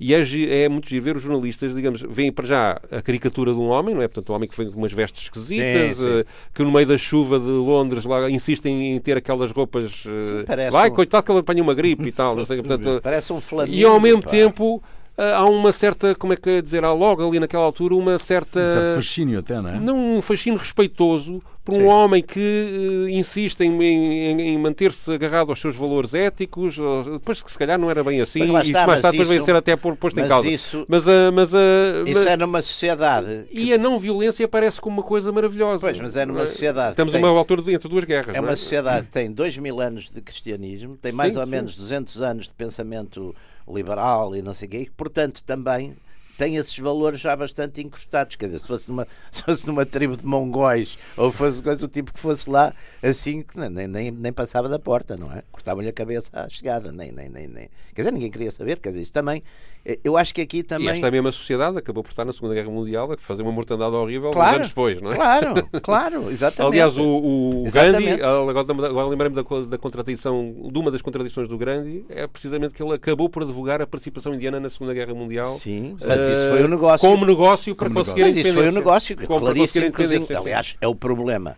[0.00, 3.58] E é, é muito giro ver os jornalistas, digamos, veem para já a caricatura de
[3.58, 4.06] um homem, não é?
[4.06, 6.20] Portanto, um homem que vem com umas vestes esquisitas, sim, sim.
[6.20, 10.04] Uh, que no meio da chuva de Londres lá insistem em ter aquelas roupas.
[10.04, 10.94] Uh, sim, vai, um...
[10.94, 13.76] coitado que ele apanha uma gripe e tal, não sei, portanto, Parece um flamingo.
[13.76, 14.30] E ao mesmo pá.
[14.30, 14.82] tempo
[15.18, 18.16] eh, há uma certa, como é que é dizer, há logo ali naquela altura uma
[18.20, 18.60] certa.
[18.60, 19.80] Um certo fascínio até, não é?
[19.80, 21.84] Não, um fascínio respeitoso por um Sim.
[21.84, 27.42] homem que uh, insiste em, em, em manter-se agarrado aos seus valores éticos, ou, depois
[27.42, 29.76] que se calhar não era bem assim, e está, mais tarde depois isso, ser até
[29.76, 30.48] posto em causa.
[30.48, 33.44] Isso, mas, uh, mas, uh, isso mas, é numa sociedade.
[33.50, 33.64] Que...
[33.64, 35.80] E a não violência parece como uma coisa maravilhosa.
[35.82, 36.92] Pois, mas é numa sociedade.
[36.92, 38.34] Estamos tem, numa altura de, entre duas guerras.
[38.34, 38.56] É uma é?
[38.56, 41.50] sociedade que tem dois mil anos de cristianismo, tem mais sim, ou sim.
[41.50, 43.34] menos 200 anos de pensamento
[43.70, 45.94] liberal e não sei o quê, e portanto também
[46.38, 48.36] tem esses valores já bastante encostados.
[48.36, 51.88] Quer dizer, se fosse numa, se fosse numa tribo de mongóis ou fosse coisa do
[51.88, 52.72] tipo que fosse lá,
[53.02, 55.42] assim, nem, nem, nem passava da porta, não é?
[55.50, 57.68] Cortavam-lhe a cabeça à chegada, nem, nem, nem, nem.
[57.92, 59.42] Quer dizer, ninguém queria saber, quer dizer, isso também.
[59.84, 60.86] Eh, eu acho que aqui também.
[60.86, 63.94] E esta mesma sociedade acabou por estar na Segunda Guerra Mundial a fazer uma mortandade
[63.94, 65.16] horrível claro, anos depois, não é?
[65.16, 66.74] Claro, claro, exatamente.
[66.74, 71.58] Aliás, o, o Gandhi, agora, agora lembrei-me da, da contradição, de uma das contradições do
[71.58, 75.56] Gandhi, é precisamente que ele acabou por advogar a participação indiana na Segunda Guerra Mundial.
[75.56, 77.08] Sim, mas uh, isso foi um negócio.
[77.08, 78.40] Como negócio para como conseguir negócio.
[78.40, 79.92] Mas isso foi um negócio, claríssimo,
[80.38, 81.56] aliás, é o problema.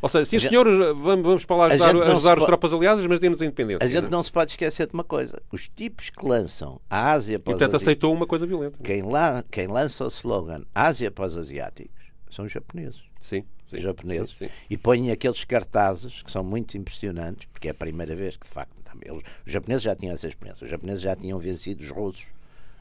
[0.00, 3.42] Ou seja, sim senhor, vamos, vamos para lá ajudar, ajudar as tropas aliadas, mas dê-nos
[3.42, 3.84] a independência.
[3.84, 5.42] A gente não se pode esquecer de uma coisa.
[5.50, 8.78] Os tipos que lançam a Ásia para os portanto aceitou uma coisa violenta.
[8.82, 13.00] Quem, lá, quem lança o slogan Ásia para os asiáticos são os japoneses.
[13.18, 13.44] Sim.
[13.66, 14.50] Sim, japoneses sim, sim.
[14.70, 18.50] e põem aqueles cartazes que são muito impressionantes, porque é a primeira vez que de
[18.50, 22.26] facto eles, os japoneses já tinham essa experiência, os japoneses já tinham vencido os russos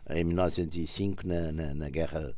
[0.09, 2.33] em 1905 na, na, na guerra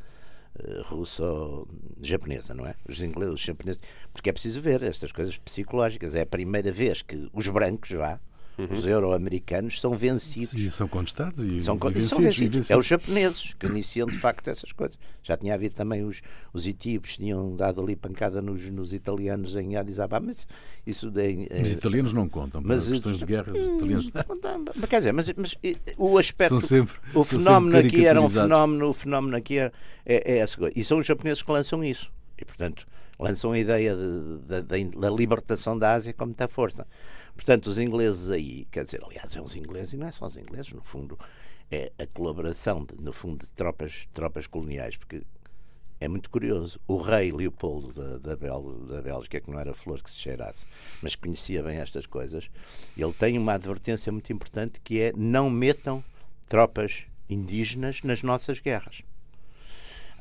[0.56, 2.76] uh, russo-japonesa, não é?
[2.88, 3.82] Os ingleses, os japoneses,
[4.14, 6.16] porque é preciso ver estas coisas psicológicas.
[6.16, 8.20] É a primeira vez que os brancos já
[8.60, 8.76] Uhum.
[8.76, 10.50] Os euro-americanos são vencidos.
[10.50, 12.56] Sim, são contestados e, são, e, vencidos, são vencidos.
[12.56, 12.72] vencidos.
[12.72, 15.00] É os japoneses que iniciam de facto essas coisas.
[15.24, 19.78] Já tinha havido também os, os etíopes, tinham dado ali pancada nos, nos italianos em
[19.78, 20.46] Addis Ababa, mas
[20.86, 21.10] isso.
[21.10, 24.10] De, é, os italianos não contam, mas questões de guerra, os italianos.
[24.90, 25.56] Quer dizer, mas, mas
[25.98, 26.60] o aspecto.
[26.60, 29.72] Sempre, o fenómeno aqui era um fenómeno, o fenómeno aqui é,
[30.06, 30.74] é, é essa coisa.
[30.78, 32.12] E são os japoneses que lançam isso.
[32.38, 32.86] E, portanto,
[33.18, 36.86] lançam a ideia de, de, de, da libertação da Ásia com muita força.
[37.40, 40.36] Portanto, os ingleses aí, quer dizer, aliás, é os ingleses, e não é só os
[40.36, 41.18] ingleses, no fundo,
[41.72, 45.22] é a colaboração, de, no fundo, de tropas, tropas coloniais, porque
[46.02, 46.82] é muito curioso.
[46.86, 50.68] O rei Leopoldo da, da, Bel, da Bélgica, que não era flor que se cheirasse,
[51.02, 52.50] mas conhecia bem estas coisas,
[52.98, 56.04] ele tem uma advertência muito importante que é não metam
[56.46, 59.02] tropas indígenas nas nossas guerras.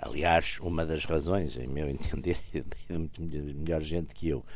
[0.00, 2.38] Aliás, uma das razões, em meu entender,
[2.88, 4.46] muito melhor gente que eu,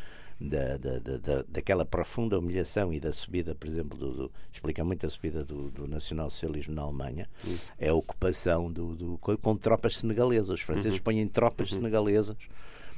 [0.49, 5.07] da, da, da, daquela profunda humilhação e da subida, por exemplo, do, do, explica muito
[5.07, 7.57] a subida do, do nacionalsocialismo na Alemanha, uhum.
[7.79, 10.51] é a ocupação do, do, com, com tropas senegalesas.
[10.51, 11.05] Os franceses uhum.
[11.05, 11.79] põem tropas uhum.
[11.79, 12.37] senegalesas,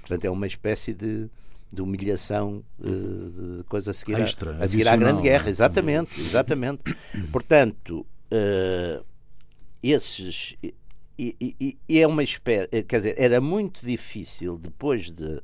[0.01, 1.29] portanto, é uma espécie de,
[1.73, 5.47] de humilhação uh, de coisa a seguir, Extra, a, a, seguir à Grande Guerra.
[5.47, 5.51] É?
[5.51, 6.97] Exatamente, exatamente.
[7.31, 9.05] Portanto, uh,
[9.83, 10.57] esses.
[11.17, 15.41] E, e, e, é uma espécie, quer dizer, era muito difícil depois de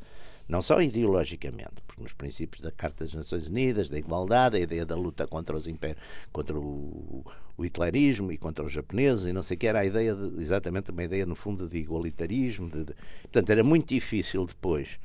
[0.50, 4.84] não só ideologicamente, porque nos princípios da Carta das Nações Unidas, da igualdade, a ideia
[4.84, 7.24] da luta contra os impérios, contra o,
[7.56, 10.40] o hitlerismo e contra os japoneses e não sei o que, era a ideia, de,
[10.40, 12.68] exatamente uma ideia no fundo de igualitarismo.
[12.68, 14.98] De, de, portanto, era muito difícil depois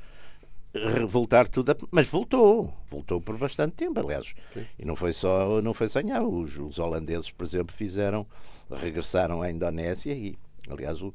[1.08, 4.66] voltar tudo, a, mas voltou, voltou por bastante tempo, aliás, Sim.
[4.80, 8.26] e não foi só, não foi sonhar, os, os holandeses, por exemplo, fizeram,
[8.70, 10.38] regressaram à Indonésia e
[10.70, 11.14] Aliás, o,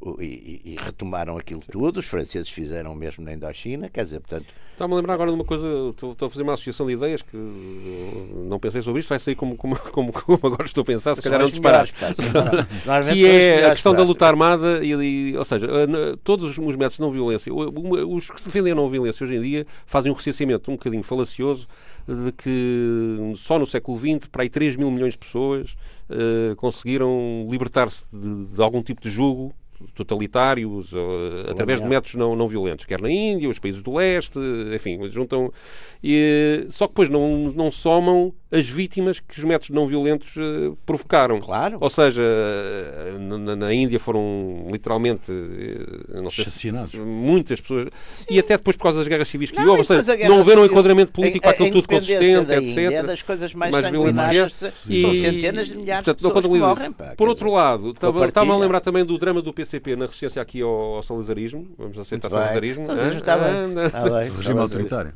[0.00, 4.20] o, e, e, retomaram aquilo tudo, os franceses fizeram o mesmo na Indochina, quer dizer,
[4.20, 4.46] portanto.
[4.72, 7.20] Está-me a lembrar agora de uma coisa, estou, estou, a fazer uma associação de ideias
[7.20, 11.16] que não pensei sobre isto, vai sair como, como, como, como agora estou a pensar,
[11.16, 11.92] se calhar é um disparate.
[13.12, 15.66] que é a questão da luta armada, e, e, ou seja,
[16.22, 19.66] todos os métodos de não violência, os que defendem a não violência hoje em dia
[19.86, 21.66] fazem um recenseamento um bocadinho falacioso
[22.08, 25.76] de que só no século XX, para aí 3 mil milhões de pessoas
[26.08, 29.52] uh, conseguiram libertar-se de, de, algum tipo de jugo
[29.94, 34.38] totalitários, uh, através de métodos não, não violentos, quer na Índia, os países do leste,
[34.74, 35.52] enfim, juntam.
[36.02, 40.76] E, só que depois não, não somam as vítimas que os métodos não violentos uh,
[40.86, 41.38] provocaram.
[41.40, 41.76] Claro.
[41.80, 42.22] Ou seja,
[43.18, 47.88] na, na Índia foram literalmente uh, sei, muitas pessoas.
[48.10, 48.26] Sim.
[48.30, 50.64] E até depois por causa das guerras civis que não, houve, ou seja, não houveram
[50.64, 52.78] enquadramento político a, aquilo tudo consistente, etc.
[52.78, 54.84] É das coisas mais, mais violentas.
[54.88, 56.92] E, são centenas de milhares portanto, de pessoas que morrem.
[56.92, 60.62] Pá, por outro lado, estava a lembrar também do drama do PCP na resistência aqui
[60.62, 61.68] ao, ao salazarismo.
[61.76, 62.86] Vamos aceitar salazarismo.
[62.86, 64.30] Salazarismo está bem.
[64.30, 65.12] Regime autoritário.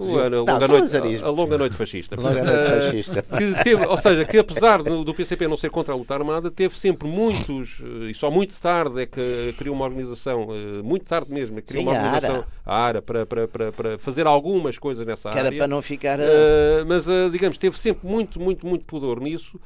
[1.24, 2.14] A longa noite fascista.
[2.16, 5.92] Longa noite fascista que teve, ou seja, que apesar do, do, PCP não ser contra
[5.92, 9.84] a luta armada, teve sempre muitos, eh, e só muito tarde é que criou uma
[9.84, 13.72] organização, eh, muito tarde mesmo, é criou Sim, uma organização, a ARA, para, para, para,
[13.72, 15.48] para, fazer algumas coisas nessa que área.
[15.48, 16.20] Era para não ficar.
[16.20, 16.24] A...
[16.24, 19.60] Uh, mas, uh, digamos, teve sempre muito, muito, muito pudor nisso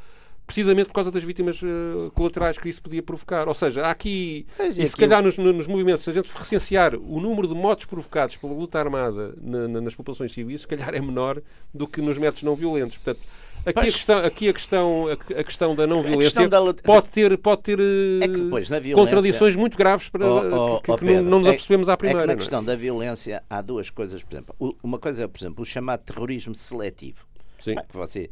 [0.47, 3.49] precisamente por causa das vítimas uh, colaterais que isso podia provocar.
[3.49, 6.95] Ou seja, há aqui, Mas e se calhar nos, nos, movimentos, se a gente recensear
[6.95, 10.95] o número de mortes provocados pela luta armada na, na, nas populações civis, se calhar
[10.95, 11.43] é menor
[11.75, 12.97] do que nos métodos não violentos.
[12.97, 13.21] Portanto,
[13.67, 16.83] Aqui a, questão, aqui a questão, a, questão da não violência luta...
[16.85, 18.95] pode ter, pode ter é depois, violência...
[18.95, 22.21] contradições muito graves para, oh, oh, que, que Pedro, não, nos é apercebemos à primeira.
[22.21, 22.37] É que na é?
[22.37, 24.77] questão da violência há duas coisas, por exemplo.
[24.83, 27.27] Uma coisa é, por exemplo, o chamado terrorismo seletivo.
[27.59, 27.75] Sim.
[27.75, 28.31] que você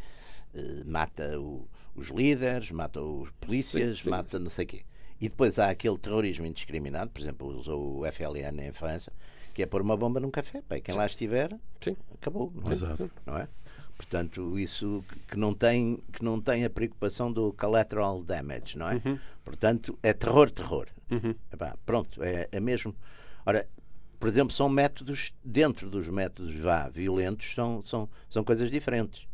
[0.54, 1.66] uh, mata o,
[1.96, 4.82] os líderes, mata os polícias, sim, sim, mata não sei o quê.
[5.20, 9.12] E depois há aquele terrorismo indiscriminado, por exemplo, usou o FLN em França,
[9.52, 10.62] que é pôr uma bomba num café.
[10.68, 11.96] Pá, quem lá estiver, Sim.
[12.14, 12.52] acabou.
[12.54, 12.72] Não é?
[12.72, 13.10] Exato.
[13.26, 13.48] Não é?
[13.96, 19.00] Portanto, isso que não tem que não tem a preocupação do collateral damage, não é?
[19.44, 20.88] Portanto, é terror, terror.
[21.52, 22.94] Epá, pronto, é, é mesmo.
[23.46, 23.66] Ora,
[24.18, 29.26] por exemplo, são métodos dentro dos métodos vá violentos são são são coisas diferentes.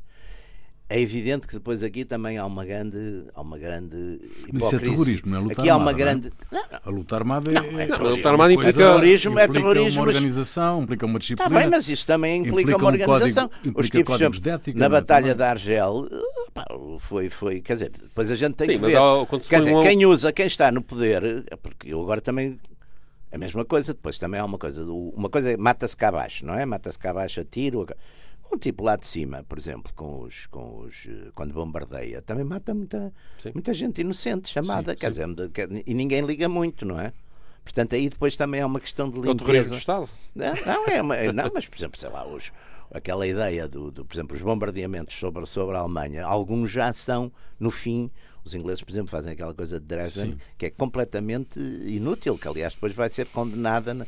[0.92, 4.18] É evidente que depois aqui também há uma grande há uma grande
[4.52, 6.04] Mas isso é terrorismo, não é luta Aqui há uma armada, é?
[6.04, 8.04] grande não, não, A luta armada é, Não, é é terrorismo.
[8.04, 11.34] uma Luta armada coisa- implica- terrorismo, é implica terrorismo, uma mas- organização, implica uma Está
[11.36, 11.60] disciplina.
[11.60, 13.48] bem, mas isso também implica, Implica uma um organização.
[13.48, 14.88] código- Os tipos, códigos de ética, na é?
[14.88, 15.36] Batalha Também.
[15.36, 16.08] de Argel,
[16.52, 16.64] pá,
[16.98, 19.48] foi, foi, quer dizer, depois a gente tem Sim, que mas ver.
[19.48, 22.58] quer dizer, um- quem usa, quem está no poder, é porque eu agora também.
[23.32, 24.84] A mesma coisa, depois também há uma coisa.
[24.84, 26.66] Uma coisa é mata-se cá abaixo, não é?
[26.66, 27.86] Mata-se cá abaixo a tiro.
[28.52, 32.44] Um tipo lá de cima, por exemplo, com os, com os, eh, quando bombardeia, também
[32.44, 33.52] mata muita, Sim.
[33.54, 37.12] muita gente inocente chamada, Sim, quer dizer, que- e ninguém liga muito, não é?
[37.62, 39.70] Portanto, aí depois também é uma questão de É o terrorismo limpeza.
[39.70, 40.08] do Estado.
[40.34, 42.50] Não, não, é uma- é- não, mas por exemplo, sei lá, os,
[42.92, 47.30] aquela ideia do, do, por exemplo, os bombardeamentos sobre, sobre a Alemanha, alguns já são,
[47.58, 48.10] no fim,
[48.44, 50.38] os ingleses, por exemplo, fazem aquela coisa de Dresden, Sim.
[50.58, 54.06] que é completamente inútil, que aliás depois vai ser condenada, na-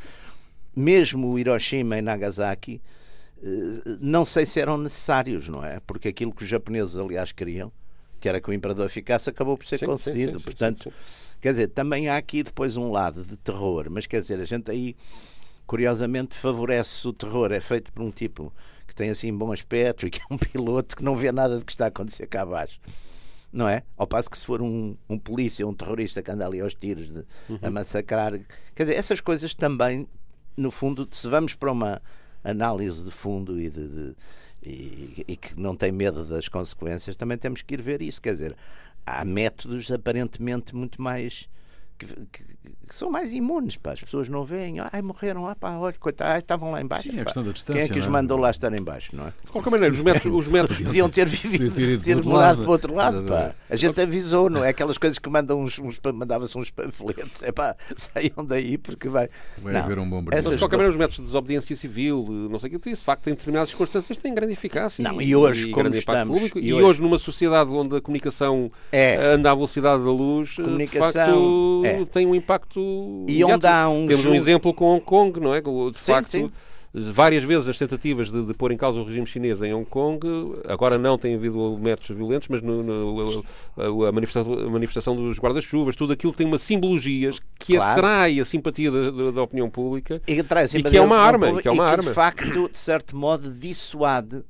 [0.74, 2.80] mesmo o Hiroshima e Nagasaki,
[4.00, 5.80] não sei se eram necessários, não é?
[5.80, 7.72] Porque aquilo que os japoneses, aliás, queriam,
[8.20, 10.32] que era que o imperador ficasse, acabou por ser Sim, concedido.
[10.32, 10.92] sim, sim, Portanto,
[11.42, 14.70] Quer dizer, também há aqui depois um lado de terror, mas quer dizer, a gente
[14.70, 14.94] aí
[15.66, 18.54] curiosamente favorece o terror, é feito por um tipo
[18.86, 21.64] que tem assim bom aspecto e que é um piloto que não vê nada do
[21.64, 22.78] que está a acontecer cá abaixo.
[23.52, 23.82] Não é?
[23.96, 27.12] Ao passo que se for um, um polícia, um terrorista que anda ali aos tiros
[27.12, 27.24] de,
[27.60, 28.38] a massacrar.
[28.72, 30.06] Quer dizer, essas coisas também,
[30.56, 32.00] no fundo, se vamos para uma
[32.44, 34.16] análise de fundo e, de, de-
[34.62, 38.20] e, e que não tem medo das consequências, também temos que ir ver isso.
[38.20, 38.56] Quer dizer,
[39.06, 41.48] há métodos aparentemente muito mais.
[42.06, 42.52] Que, que-
[42.88, 43.92] que são mais imunes, pá.
[43.92, 47.04] as pessoas não veem, ai morreram, ah, pá, olha, coitado, ai, estavam lá embaixo.
[47.04, 47.24] Sim, é pá.
[47.24, 48.10] questão da Quem é distância, que os é?
[48.10, 49.32] mandou lá estar embaixo, não é?
[49.46, 52.30] De qualquer maneira, os métodos, os métodos Deviam ter vivido, ter ido ter do outro
[52.30, 52.62] morado lado.
[52.62, 53.54] para o outro lado, pá.
[53.70, 54.68] A gente avisou, não é?
[54.68, 59.30] Aquelas coisas que mandam uns, uns mandava-se uns panfletos, é pá, saiam daí porque vai.
[59.58, 60.44] Vai Não, haver um bombardeio.
[60.44, 63.00] Mas, de qualquer maneira, os métodos de desobediência civil, de não sei o que, isso,
[63.00, 66.34] de facto, em determinadas circunstâncias, têm grande eficácia Não, e hoje, como grande impacto estamos-
[66.34, 66.58] público.
[66.58, 69.16] e E, hoje- hoje, numa sociedade onde a comunicação É.
[69.32, 71.91] anda à velocidade da luz, de Comunicação, facto, é.
[72.06, 73.26] Tem um impacto.
[73.28, 75.60] E onde há um Temos um jogo- exemplo com Hong Kong, não é?
[75.60, 76.28] De Sim, facto.
[76.30, 76.50] sim.
[76.94, 80.20] Várias vezes as tentativas de, de pôr em causa o regime chinês em Hong Kong,
[80.68, 83.44] agora não tem havido métodos violentos, mas no, no-
[83.78, 87.98] a, a manifestação, a manifestação dos guarda-chuvas, tudo aquilo tem uma simbologias que Claro.
[87.98, 91.62] atrai a simpatia da, da- da opinião pública E, E que é uma arma, e
[91.62, 92.08] que é uma e que, arma.
[92.10, 94.44] de facto, de certo modo, dissuade.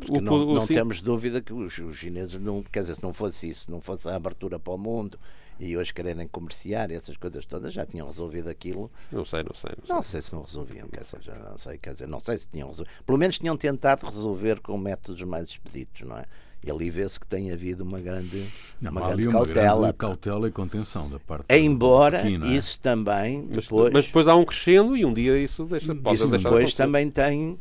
[0.00, 0.74] Porque O- não, o- não sim.
[0.74, 4.08] temos dúvida que os, os chineses, não, quer dizer, se não fosse isso, não fosse
[4.08, 5.16] a abertura para o mundo
[5.58, 8.90] e hoje quererem comerciar essas coisas todas, já tinham resolvido aquilo.
[9.10, 9.70] Não sei, não sei.
[9.78, 9.94] Não sei.
[9.96, 12.48] Não sei se não resolviam, quer dizer, já não sei, quer dizer, não sei se
[12.48, 12.94] tinham resolvido.
[13.04, 16.24] Pelo menos tinham tentado resolver com métodos mais expeditos, não é?
[16.64, 18.44] E ali vê-se que tem havido uma grande,
[18.80, 19.80] Não, uma grande uma cautela.
[19.82, 22.52] grande cautela e contenção da parte Embora não é?
[22.54, 26.16] isso também Mas, depois, mas depois há um crescendo e um dia isso deixa, pode
[26.16, 27.56] isso depois também tem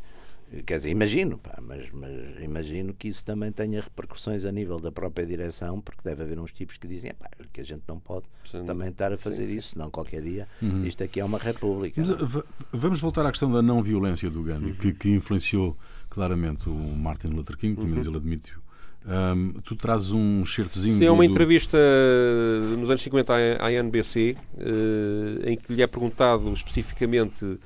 [0.66, 4.92] quer dizer, imagino, pá, mas, mas imagino que isso também tenha repercussões a nível da
[4.92, 8.26] própria direção, porque deve haver uns tipos que dizem "Epá, que a gente não pode
[8.44, 8.64] Sim.
[8.66, 9.58] também estar a fazer Sim, sim.
[9.58, 10.48] isso, senão qualquer dia
[10.86, 12.00] isto aqui é uma república.
[12.00, 15.76] Mas, uh, v- vamos voltar à questão da não violência do Gandhi, que, que influenciou
[16.10, 18.60] claramente o Martin Luther King, pelo menos ele admitiu.
[19.08, 20.96] Ahm, tu trazes um certozinho.
[20.96, 25.72] Sim, é uma do- entrevista eh, nos anos 50 à à NBC, eh, em que
[25.74, 27.58] lhe é perguntado especificamente eh,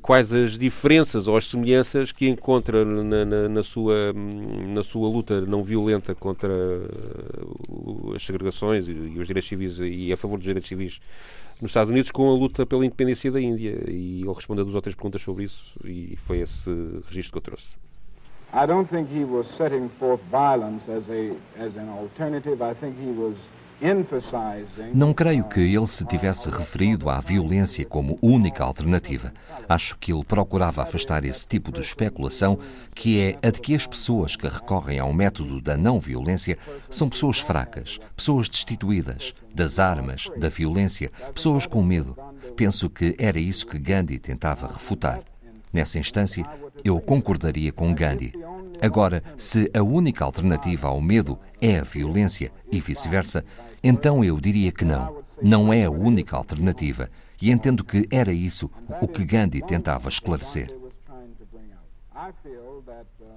[0.00, 5.08] quais as diferenças ou as semelhanças que encontra na, na- na sua, hum, na sua
[5.08, 10.36] luta não violenta contra eh, as segregações e, e os direitos civis e a favor
[10.36, 11.00] dos direitos civis
[11.60, 13.84] nos Estados Unidos com a luta pela independência da Índia.
[13.88, 16.70] E ele respondeu duas ou três perguntas sobre isso e foi esse
[17.08, 17.76] registro que eu trouxe.
[18.54, 22.62] I don't think he was setting forth violence as a as an alternative.
[22.62, 23.34] I think he was.
[24.94, 29.32] Não creio que ele se tivesse referido à violência como única alternativa.
[29.68, 32.58] Acho que ele procurava afastar esse tipo de especulação,
[32.94, 36.56] que é a de que as pessoas que recorrem ao método da não violência
[36.88, 42.16] são pessoas fracas, pessoas destituídas das armas, da violência, pessoas com medo.
[42.56, 45.31] Penso que era isso que Gandhi tentava refutar.
[45.72, 46.44] Nessa instância,
[46.84, 48.32] eu concordaria com Gandhi.
[48.80, 53.44] Agora, se a única alternativa ao medo é a violência e vice-versa,
[53.82, 55.22] então eu diria que não.
[55.40, 57.08] Não é a única alternativa.
[57.40, 60.76] E entendo que era isso o que Gandhi tentava esclarecer.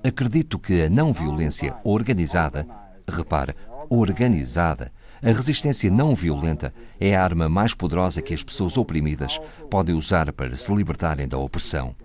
[0.04, 2.68] Acredito que a não violência organizada
[3.08, 3.56] repara,
[3.90, 4.92] organizada.
[5.22, 10.32] A resistência não violenta é a arma mais poderosa que as pessoas oprimidas podem usar
[10.34, 11.96] para se libertarem da opressão.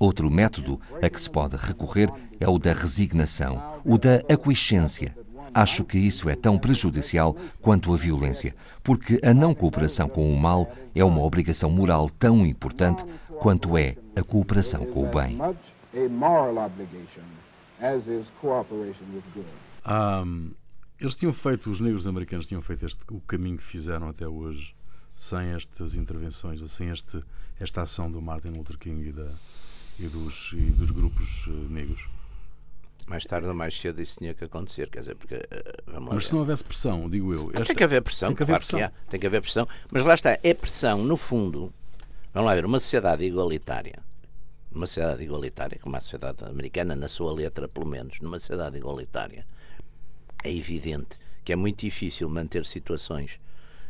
[0.00, 2.10] Outro método a que se pode recorrer
[2.40, 5.14] é o da resignação, o da aquiescência.
[5.52, 10.38] Acho que isso é tão prejudicial quanto a violência, porque a não cooperação com o
[10.38, 13.04] mal é uma obrigação moral tão importante
[13.40, 15.38] quanto é a cooperação com o bem.
[19.86, 20.52] Um,
[20.98, 24.74] eles tinham feito, os negros americanos tinham feito este, o caminho que fizeram até hoje
[25.14, 27.22] sem estas intervenções, ou sem este,
[27.58, 29.30] esta ação do Martin Luther King e, da,
[30.00, 32.08] e, dos, e dos grupos uh, negros.
[33.06, 35.34] Mais tarde ou mais cedo isso tinha que acontecer, quer dizer, porque.
[35.34, 37.50] Uh, mas se não houvesse pressão, digo eu.
[37.52, 37.64] Esta...
[37.66, 38.78] Tem que haver pressão, tem que haver claro pressão.
[38.78, 39.68] Que há, tem que haver pressão.
[39.90, 41.72] Mas lá está, é pressão, no fundo.
[42.32, 44.02] Vamos lá ver, uma sociedade igualitária
[44.70, 49.44] numa sociedade igualitária, como a sociedade americana, na sua letra, pelo menos, numa sociedade igualitária,
[50.44, 53.40] é evidente que é muito difícil manter situações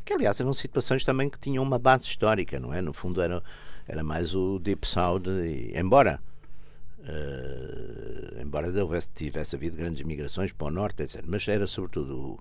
[0.04, 2.80] que, aliás, eram situações também que tinham uma base histórica, não é?
[2.80, 3.42] No fundo, era,
[3.86, 6.20] era mais o Deep South, e, embora.
[7.00, 12.38] Uh, embora houvesse, tivesse havido grandes migrações para o norte, etc., mas era sobretudo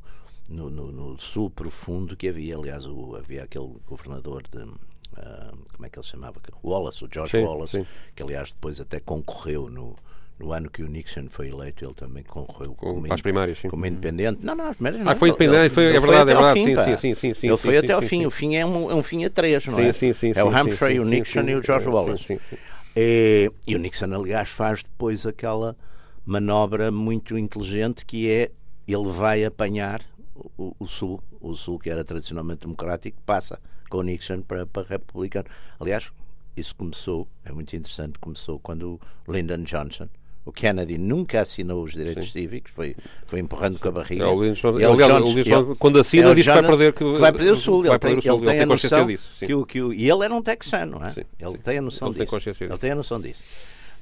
[0.49, 4.67] no, no, no sul profundo que havia, aliás, o, havia aquele governador de,
[5.11, 6.39] Uh, como é que ele se chamava?
[6.63, 7.87] Wallace, o George sim, Wallace, sim.
[8.15, 9.95] que aliás depois até concorreu no,
[10.39, 13.67] no ano que o Nixon foi eleito, ele também concorreu Com, como, as primárias, sim.
[13.67, 14.39] como independente.
[14.41, 15.11] Não, não, as primárias não.
[15.11, 16.63] Ah, foi independente, foi, é verdade, é verdade.
[16.63, 18.25] Fim, sim, sim, sim, sim, Ele foi sim, até sim, ao fim.
[18.25, 19.91] O fim é um, é um fim a três, não é?
[19.91, 22.39] Sim, sim, é o Humphrey, o Nixon e o George Wallace.
[22.95, 25.75] E, e o Nixon, aliás, faz depois aquela
[26.25, 28.51] manobra muito inteligente que é
[28.87, 30.01] ele vai apanhar
[30.57, 34.87] o, o Sul, o Sul que era tradicionalmente democrático, passa com o Nixon para, para
[34.87, 35.47] republicano.
[35.79, 36.11] Aliás,
[36.55, 40.09] isso começou, é muito interessante, começou quando o Lyndon Johnson,
[40.45, 42.31] o Kennedy nunca assinou os direitos Sim.
[42.31, 44.23] cívicos, foi, foi empurrando com a barriga.
[44.23, 47.51] É, o Lincoln, aliás, Jones, Lincoln, quando assina, diz que vai perder, que, vai perder
[47.51, 47.85] o Sul.
[47.85, 49.45] Ele tem, ele tem, ele tem a noção disso.
[49.45, 51.09] Que o, que o, e ele era um texano, não é?
[51.09, 52.57] Sim, ele tem a noção ele disso.
[52.57, 53.43] Tem ele tem a noção disso.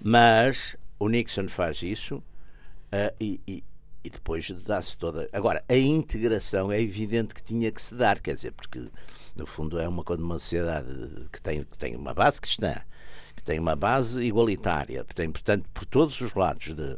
[0.02, 3.64] Mas o Nixon faz isso uh, e, e,
[4.04, 5.28] e depois dá-se toda.
[5.34, 8.88] Agora, a integração é evidente que tinha que se dar, quer dizer, porque
[9.36, 10.88] no fundo é uma, uma sociedade
[11.32, 12.76] que tem, que tem uma base cristã,
[13.48, 16.98] tem uma base igualitária, tem, portanto, por todos os lados de,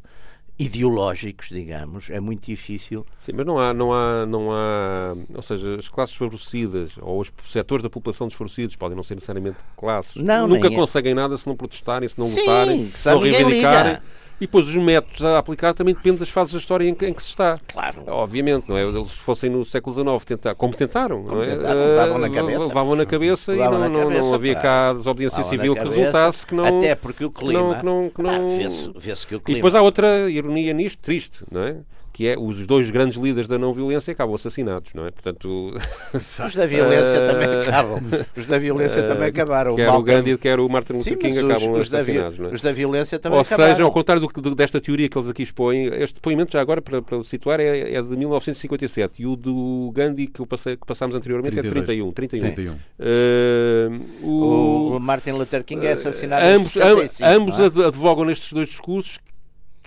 [0.57, 3.05] ideológicos, digamos, é muito difícil.
[3.19, 7.31] Sim, mas não há, não há, não há, ou seja, as classes favorecidas ou os
[7.45, 10.15] setores da população desfavorecidos podem não ser necessariamente classes.
[10.15, 10.75] Não, Nunca é.
[10.75, 11.15] conseguem é.
[11.15, 13.91] nada se não protestarem, se não Sim, lutarem, se não reivindicarem.
[13.93, 14.03] Liga.
[14.39, 17.13] E depois os métodos a aplicar também depende das fases da história em que, em
[17.13, 17.57] que se está.
[17.67, 18.03] Claro.
[18.07, 18.83] Obviamente, não é?
[18.83, 21.47] Eles fossem no século XIX tentar, como tentaram, como não é?
[21.47, 22.67] Tentaram, levavam na cabeça.
[22.67, 26.47] Levavam na cabeça levavam e não, não, cabeça, não, havia cá desobediência civil que resultasse
[26.47, 26.79] que não.
[26.79, 27.79] Até porque o clima.
[27.79, 28.57] Que não, que não, que não...
[28.57, 29.57] Vê-se vê que o clima.
[29.57, 31.77] E depois há outra ironia nisto, triste, não é?
[32.19, 35.11] Que é os dois grandes líderes da não violência acabam assassinados, não é?
[35.11, 35.73] Portanto,
[36.13, 38.01] os da violência também acabam.
[38.35, 39.73] Os da violência também acabaram.
[39.77, 42.53] Quer o Gandhi, quer o Martin Luther King os, acabam os assassinados, da, não é?
[42.53, 43.71] Os da violência também Ou acabaram.
[43.71, 47.01] seja, ao contrário do, desta teoria que eles aqui expõem, este depoimento já agora para,
[47.01, 51.15] para situar é, é, de 1957 e o do Gandhi que, eu passei, que passámos
[51.15, 51.89] anteriormente 32.
[51.89, 52.51] é de 31.
[52.51, 52.53] 31.
[52.53, 52.73] 31.
[52.99, 57.85] Uh, o, o, Martin Luther King é assassinado ambos, em 65, ambos é?
[57.87, 59.19] advogam nestes dois discursos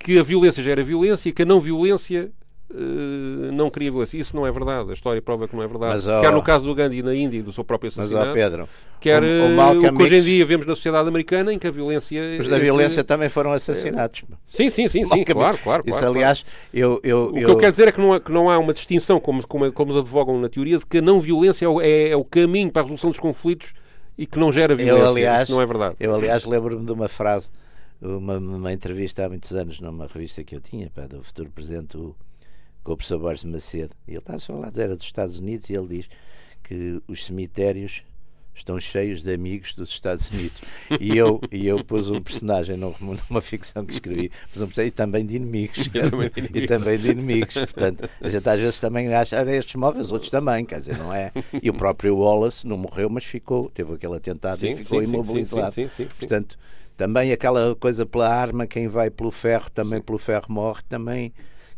[0.02, 2.30] que a violência gera violência e que a não violência
[2.70, 4.18] uh, não queria violência.
[4.18, 4.90] Isso não é verdade.
[4.90, 5.94] A história prova que não é verdade.
[5.94, 8.26] Mas, oh, quer no caso do Gandhi na Índia e do seu próprio assassinato.
[8.26, 8.68] Mas, oh, Pedro,
[9.00, 11.70] quer o, o, o que hoje em dia vemos na sociedade americana em que a
[11.70, 12.20] violência.
[12.40, 14.24] Os da violência também foram assassinados.
[14.46, 15.82] Sim, sim, sim, sim claro, claro.
[15.86, 18.32] Isso, claro, aliás, eu, eu, O que eu quero dizer é que não há, que
[18.32, 21.64] não há uma distinção, como, como, como advogam na teoria, de que a não violência
[21.64, 23.72] é o, é, é o caminho para a resolução dos conflitos
[24.18, 25.04] e que não gera violência.
[25.04, 25.96] Eu, aliás, Isso não é verdade.
[25.98, 27.50] Eu, aliás, lembro-me de uma frase
[28.02, 31.96] uma, uma entrevista há muitos anos numa revista que eu tinha, pá, do futuro presidente,
[31.96, 32.16] o,
[32.82, 33.94] com o professor Borges Macedo.
[34.06, 36.08] E ele estava a falar, era dos Estados Unidos, e ele diz
[36.62, 38.02] que os cemitérios
[38.54, 40.60] estão cheios de amigos dos Estados Unidos.
[41.00, 44.90] E eu, e eu pus um personagem numa ficção que escrevi, pus um personagem, e
[44.90, 45.88] também de inimigos.
[46.54, 47.54] e também de inimigos.
[47.54, 50.98] Portanto, a gente às vezes também acha, ah, estes morrem, os outros também, quer dizer,
[50.98, 51.32] não é?
[51.62, 55.08] E o próprio Wallace não morreu, mas ficou, teve aquele atentado sim, e ficou sim,
[55.08, 55.72] imobilizado.
[55.72, 55.88] Sim,
[56.18, 56.58] Portanto,
[56.96, 61.32] também aquela coisa pela arma, quem vai pelo ferro, também pelo ferro morre, também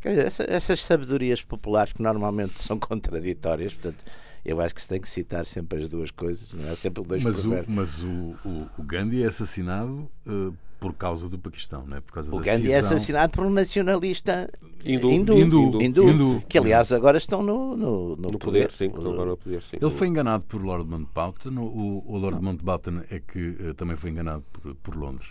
[0.05, 4.05] essa, essas sabedorias populares que normalmente são contraditórias, portanto,
[4.45, 6.75] eu acho que se tem que citar sempre as duas coisas, não é?
[6.75, 11.39] Sempre dois Mas, o, mas o, o, o, Gandhi é assassinado uh, por causa do
[11.39, 12.01] Paquistão, não é?
[12.01, 14.51] Por causa o da Gandhi é assassinado por um nacionalista
[14.85, 18.41] hindu, hindu, hindu, hindu, hindu que aliás agora estão no, no, no, no poder.
[18.41, 18.73] poder.
[18.73, 19.77] Sim, estão agora no poder, sim.
[19.81, 24.11] Ele foi enganado por Lord Mountbatten, o, o Lord Mountbatten é que uh, também foi
[24.11, 25.29] enganado por, por Londres.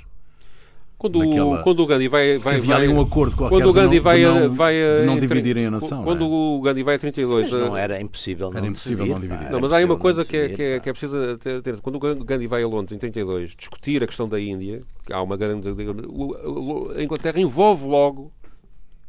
[1.03, 1.63] Quando, naquela...
[1.63, 2.37] quando o Gandhi vai.
[2.37, 4.73] vai, havia vai um acordo qualquer quando o Gandhi de não, vai, de não, vai
[4.73, 6.01] de não em tre- dividirem a nação.
[6.01, 6.57] Quando não é?
[6.57, 7.51] o Gandhi vai a 32.
[7.51, 9.51] Mas não eh, era impossível não Era impossível dividir, não dividir.
[9.51, 11.61] Não, mas há uma coisa não que é, que, é, que é preciso ter.
[11.61, 14.81] ter- Quando o Gandhi vai a Londres em 32 discutir a questão da Índia,
[15.11, 15.69] há uma grande.
[16.07, 18.31] o- A Inglaterra envolve logo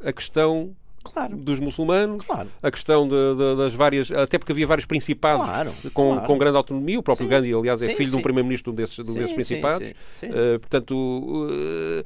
[0.05, 0.71] a questão
[1.05, 2.49] Claro, dos muçulmanos, claro.
[2.63, 4.11] a questão de- de- das várias.
[4.11, 6.99] Até porque havia vários principados Claro, com, com grande autonomia.
[6.99, 7.31] O próprio Sim.
[7.31, 8.23] Gandhi, aliás, é Sim, filho de um sim.
[8.23, 9.93] primeiro-ministro de um desses, de um desses principados.
[10.23, 12.05] Eh, portanto, eh,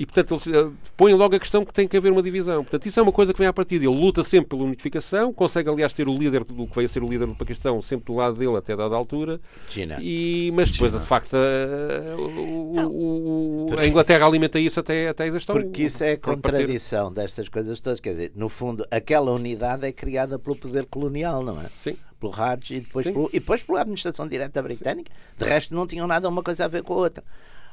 [0.00, 2.62] e portanto eles eh, põem logo a questão que tem que haver uma divisão.
[2.62, 3.84] Portanto, isso é uma coisa que vem à partida.
[3.84, 7.08] Ele luta sempre pela unificação, consegue, aliás, ter o líder do que vai ser o
[7.08, 9.40] líder do Paquistão sempre do lado dele até dada altura.
[9.68, 9.98] China.
[10.00, 15.26] E, mas depois, de facto, eh, o- o- a Inglaterra alimenta isso até, até a
[15.26, 15.56] exaustão.
[15.56, 17.98] Porque isso é a contradição destas coisas todas.
[18.00, 21.66] Quer dizer, no fundo, aquela unidade é criada pelo poder colonial, não é?
[21.76, 21.96] Sim.
[22.20, 23.12] Pelo Raj e depois, Sim.
[23.12, 25.10] pelo, e depois pela administração direta britânica.
[25.36, 27.24] De resto, não tinham nada uma coisa a ver com a outra.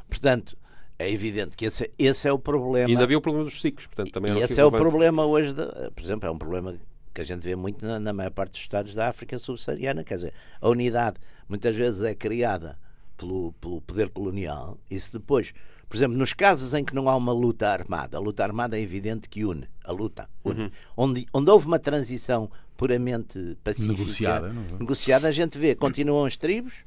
[0.09, 0.55] Portanto,
[0.97, 2.89] é evidente que esse, esse é o problema.
[2.89, 5.53] E ainda havia o problema dos ciclos, portanto, também E esse é o problema hoje,
[5.53, 6.75] de, por exemplo, é um problema
[7.13, 10.15] que a gente vê muito na, na maior parte dos Estados da África subsaariana, quer
[10.15, 11.17] dizer, a unidade
[11.47, 12.77] muitas vezes é criada
[13.17, 15.53] pelo, pelo poder colonial e se depois,
[15.87, 18.81] por exemplo, nos casos em que não há uma luta armada, a luta armada é
[18.81, 20.63] evidente que une, a luta une.
[20.63, 20.71] Uhum.
[20.97, 24.77] Onde, onde houve uma transição puramente pacífica, Negociada, é?
[24.77, 26.85] negociada, a gente vê, continuam as tribos,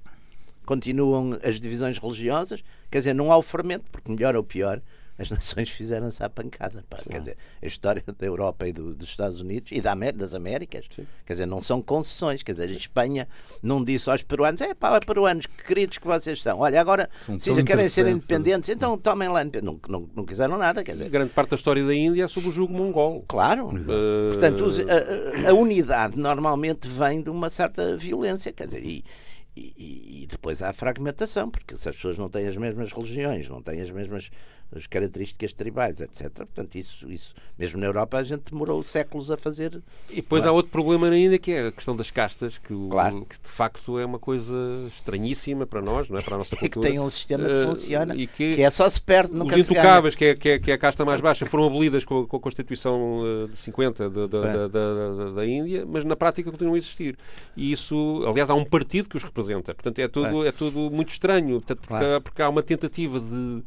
[0.67, 4.81] continuam as divisões religiosas, quer dizer, não há o fermento, porque melhor ou pior,
[5.21, 6.85] as nações fizeram-se à pancada.
[6.89, 6.97] pá.
[6.99, 10.87] Quer dizer, a história da Europa e do- dos Estados Unidos e da das Américas,
[11.27, 12.45] quer dizer, não são concessões.
[12.45, 13.27] Quer dizer, a Espanha
[13.61, 16.61] não disse aos peruanos: é pá, peruanos, que queridos que vocês são.
[16.61, 19.43] Olha, agora, São se querem ser independentes, então tomem lá.
[19.61, 21.09] Não, não, não quiseram nada, quer dizer.
[21.11, 23.25] Grande parte da história da Índia é sobre o jugo mongol.
[23.27, 23.71] Claro.
[23.77, 24.67] Eh, Portanto,
[25.47, 29.05] a- a unidade normalmente vem de uma certa violência, quer dizer, e,
[29.77, 33.49] e- e depois há a fragmentação, porque se as pessoas não têm as mesmas religiões,
[33.49, 34.31] não têm as mesmas
[34.75, 36.29] as características tribais, etc.
[36.31, 39.81] Portanto, isso, isso, mesmo na Europa, a gente demorou séculos a fazer.
[40.11, 42.89] E depois há outro problema na Índia que é a questão das castas, que, o-
[42.91, 43.25] Claro.
[43.25, 44.53] que de facto é uma coisa
[44.89, 46.23] estranhíssima para nós, não é?
[46.23, 46.89] Para a nossa que cultura.
[46.91, 49.63] tem um sistema que Eh, funciona, e que, que, é só se perde, nunca os
[49.71, 52.27] intocáveis, que é, que, é, que é a casta mais baixa, foram abolidas com, a-
[52.27, 54.53] com a Constituição eh, de 50 da, da, Foi.
[54.53, 57.17] da, da- da- Índia, mas na prática continuam a existir.
[57.57, 59.75] E isso, aliás, há um partido que os representa.
[59.75, 62.21] Portanto, é tudo, é tudo muito estranho, portanto, porque, Claro.
[62.21, 63.63] porque há uma tentativa de.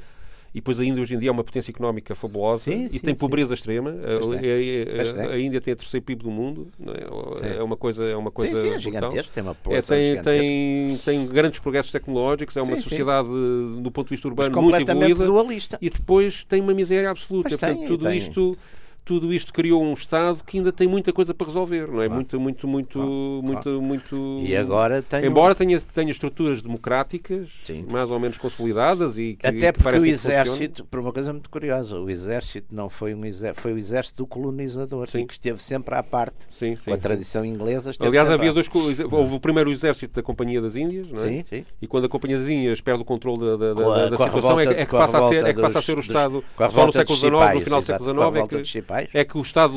[0.54, 3.00] E depois a Índia hoje em dia é uma potência económica fabulosa Sim, e sim,
[3.00, 3.20] tem sim.
[3.20, 3.92] pobreza extrema.
[3.92, 4.52] A- tem.
[4.52, 5.46] a- a- tem.
[5.46, 6.68] Índia tem a terceiro PIB do mundo.
[6.88, 7.40] é?
[7.40, 7.58] Sim.
[7.58, 8.80] É uma coisa, é uma coisa Sim, sim, é brutal.
[9.12, 10.24] gigantesco, tem uma É, tem, gigantesca.
[10.24, 12.90] tem, tem grandes progressos tecnológicos, é uma Sim, sim.
[12.90, 15.78] sociedade, do ponto de vista urbano, muito evoluída dualista.
[15.82, 17.50] e depois tem uma miséria absoluta.
[17.50, 18.18] Mas tem, Portanto, tudo tem.
[18.18, 18.58] isto
[19.04, 22.08] tudo isto criou um Estado que ainda tem muita coisa para resolver, não é?
[22.08, 23.00] Muito, muito, muito,
[23.44, 24.38] muito, muito.
[24.46, 25.26] E agora tem.
[25.26, 27.86] Embora tenha, tenha estruturas democráticas Sim.
[27.92, 31.50] mais ou menos consolidadas e que, Até que porque o exército, por uma coisa muito
[31.50, 35.26] curiosa, o exército não foi um exército, foi o exército do colonizador Sim.
[35.26, 36.36] que esteve sempre à parte.
[36.52, 37.92] Sim, sim, com a tradição inglesa.
[38.00, 38.70] Aliás, havia dois.
[39.12, 41.28] Houve o primeiro exército da Companhia das Índias, não é?
[41.28, 41.66] Sim, sim.
[41.82, 43.66] E quando a Companhia das Índias perde o controle da, da,
[44.06, 45.82] a- da- situação, é, que- revolta- é que passa a ser, é que passa a
[45.82, 46.44] dos- ser o dos- Estado.
[46.58, 49.38] a Só no século dos XIX, no final do século XIX, é que, é que
[49.38, 49.74] o Estado,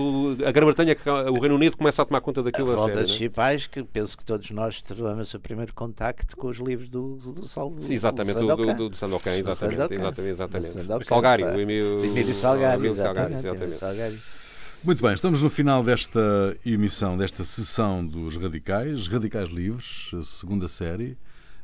[0.46, 3.32] a Grã-Bretanha, é o Reino Unido começa a tomar conta A daquilo a revolta sério.
[3.36, 3.58] não é?
[3.58, 7.46] que penso que todos nós tivemos o primeiro contacto com os livros do, do.
[7.46, 10.70] Sim, exatamente, do, do, do, do Sandokan, Do exatamente, Sandokan, exatamente, exatamente.
[10.70, 11.52] Sandokan, Salgari, pá.
[11.52, 12.86] o Emílio exatamente.
[13.36, 13.74] Exatamente.
[13.74, 14.18] Salgari.
[14.84, 16.20] Muito bem, estamos no final desta
[16.64, 21.16] emissão, desta sessão dos Radicais, Radicais Livres, a segunda série,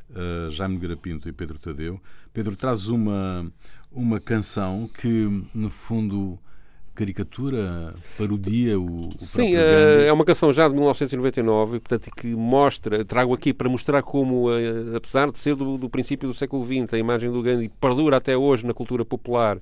[0.09, 2.01] uh, Jaime Garapinto e Pedro Tadeu.
[2.33, 3.45] Pedro, traz uma,
[3.91, 6.39] uma canção que, no fundo,
[7.01, 13.03] caricatura, parodia o, o Sim, eh, é uma canção já de 1999, portanto, que mostra,
[13.03, 16.93] trago aqui para mostrar como, eh, apesar de ser do, do princípio do século XX,
[16.93, 19.57] a imagem do Gandhi perdura até hoje na cultura popular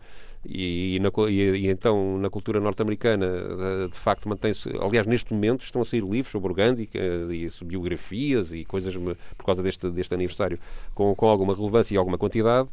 [0.46, 4.70] e, e na e- e então na cultura norte-americana, eh, de facto, mantém-se.
[4.80, 8.94] Aliás, neste momento estão a sair livros sobre o Gandhi eh, e biografias e coisas
[9.38, 10.58] por causa deste, deste aniversário
[10.96, 12.70] com, com alguma relevância e alguma quantidade.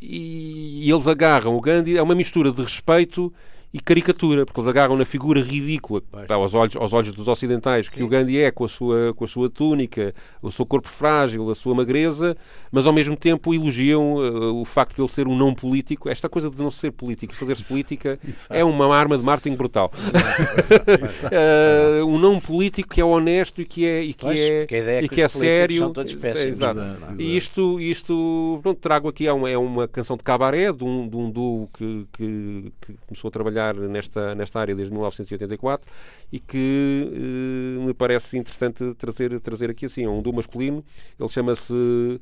[0.00, 3.32] E, e eles agarram o Gandhi, é uma mistura de respeito
[3.72, 8.02] e caricatura, porque eles agarram na figura ridícula aos, olhos, aos olhos dos ocidentais que
[8.02, 11.54] o Gandhi é com a, sua, com a sua túnica, o seu corpo frágil, a
[11.54, 12.36] sua magreza,
[12.70, 16.08] mas ao mesmo tempo elogiam uh, o facto de ele ser um não político.
[16.08, 18.52] Esta coisa de não ser político, fazer-se política, Exato.
[18.52, 19.90] é uma arma de marketing brutal.
[22.02, 25.00] Uh, um não político que é honesto e que é, e que Pois, é, ideia
[25.00, 25.92] é e que que é sério.
[25.96, 26.78] Exato.
[26.78, 26.78] Exato.
[27.18, 31.08] E isto, isto pronto, trago aqui é uma, é uma canção de cabaré de um,
[31.08, 35.90] de um duo que, que, que começou a trabalhar nesta, nesta área desde 1984
[36.32, 40.04] e que eh, me parece interessante trazer, trazer aqui assim.
[40.04, 40.84] É um duo masculino,
[41.18, 42.20] ele chama-se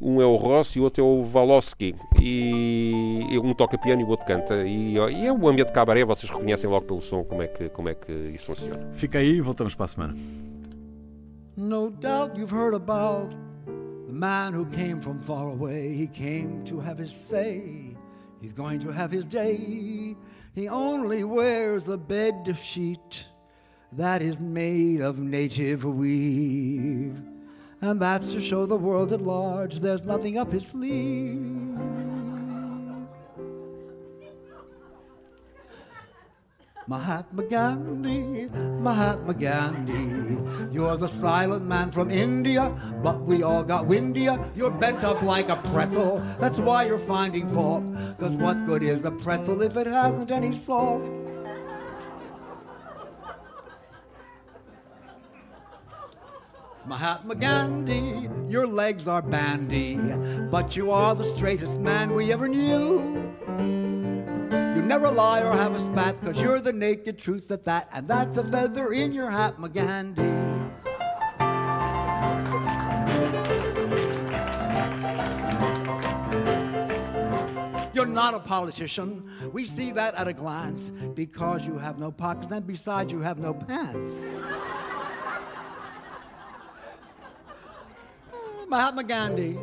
[0.00, 1.94] um é o Ross e o outro é o Valosky.
[2.20, 4.66] E um toca piano e o outro canta.
[4.66, 7.68] E, e é um ambiente de cabaré, vocês reconhecem logo pelo som como é que,
[7.68, 8.88] como é que isso funciona.
[8.92, 10.14] Fica aí e voltamos para a semana.
[11.56, 13.30] No doubt you've heard about
[14.06, 15.94] the man who came from far away.
[15.94, 17.96] He came to have his say.
[18.42, 20.16] He's going to have his day.
[20.54, 23.26] He only wears a bed sheet
[23.90, 27.20] that is made of native weave.
[27.80, 31.76] And that's to show the world at large there's nothing up his sleeve.
[36.86, 40.38] Mahatma Gandhi, Mahatma Gandhi,
[40.70, 44.38] you're the silent man from India, but we all got windier.
[44.54, 47.86] You're bent up like a pretzel, that's why you're finding fault.
[48.18, 51.02] Cause what good is a pretzel if it hasn't any salt?
[56.84, 59.96] Mahatma Gandhi, your legs are bandy,
[60.50, 63.34] but you are the straightest man we ever knew.
[64.84, 68.36] Never lie or have a spat, cause you're the naked truth at that, and that's
[68.36, 70.22] a feather in your hat, Gandhi.
[77.94, 79.30] You're not a politician.
[79.52, 83.38] We see that at a glance because you have no pockets and besides you have
[83.38, 84.14] no pants.
[88.68, 89.58] Mahatma Gandhi,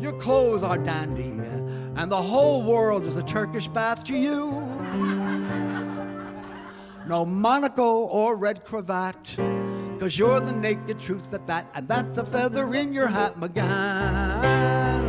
[0.00, 1.32] your clothes are dandy,
[1.96, 4.50] and the whole world is a Turkish bath to you.
[7.06, 9.36] No monaco or red cravat,
[10.00, 15.03] cause you're the naked truth at that, and that's a feather in your hat, McGann.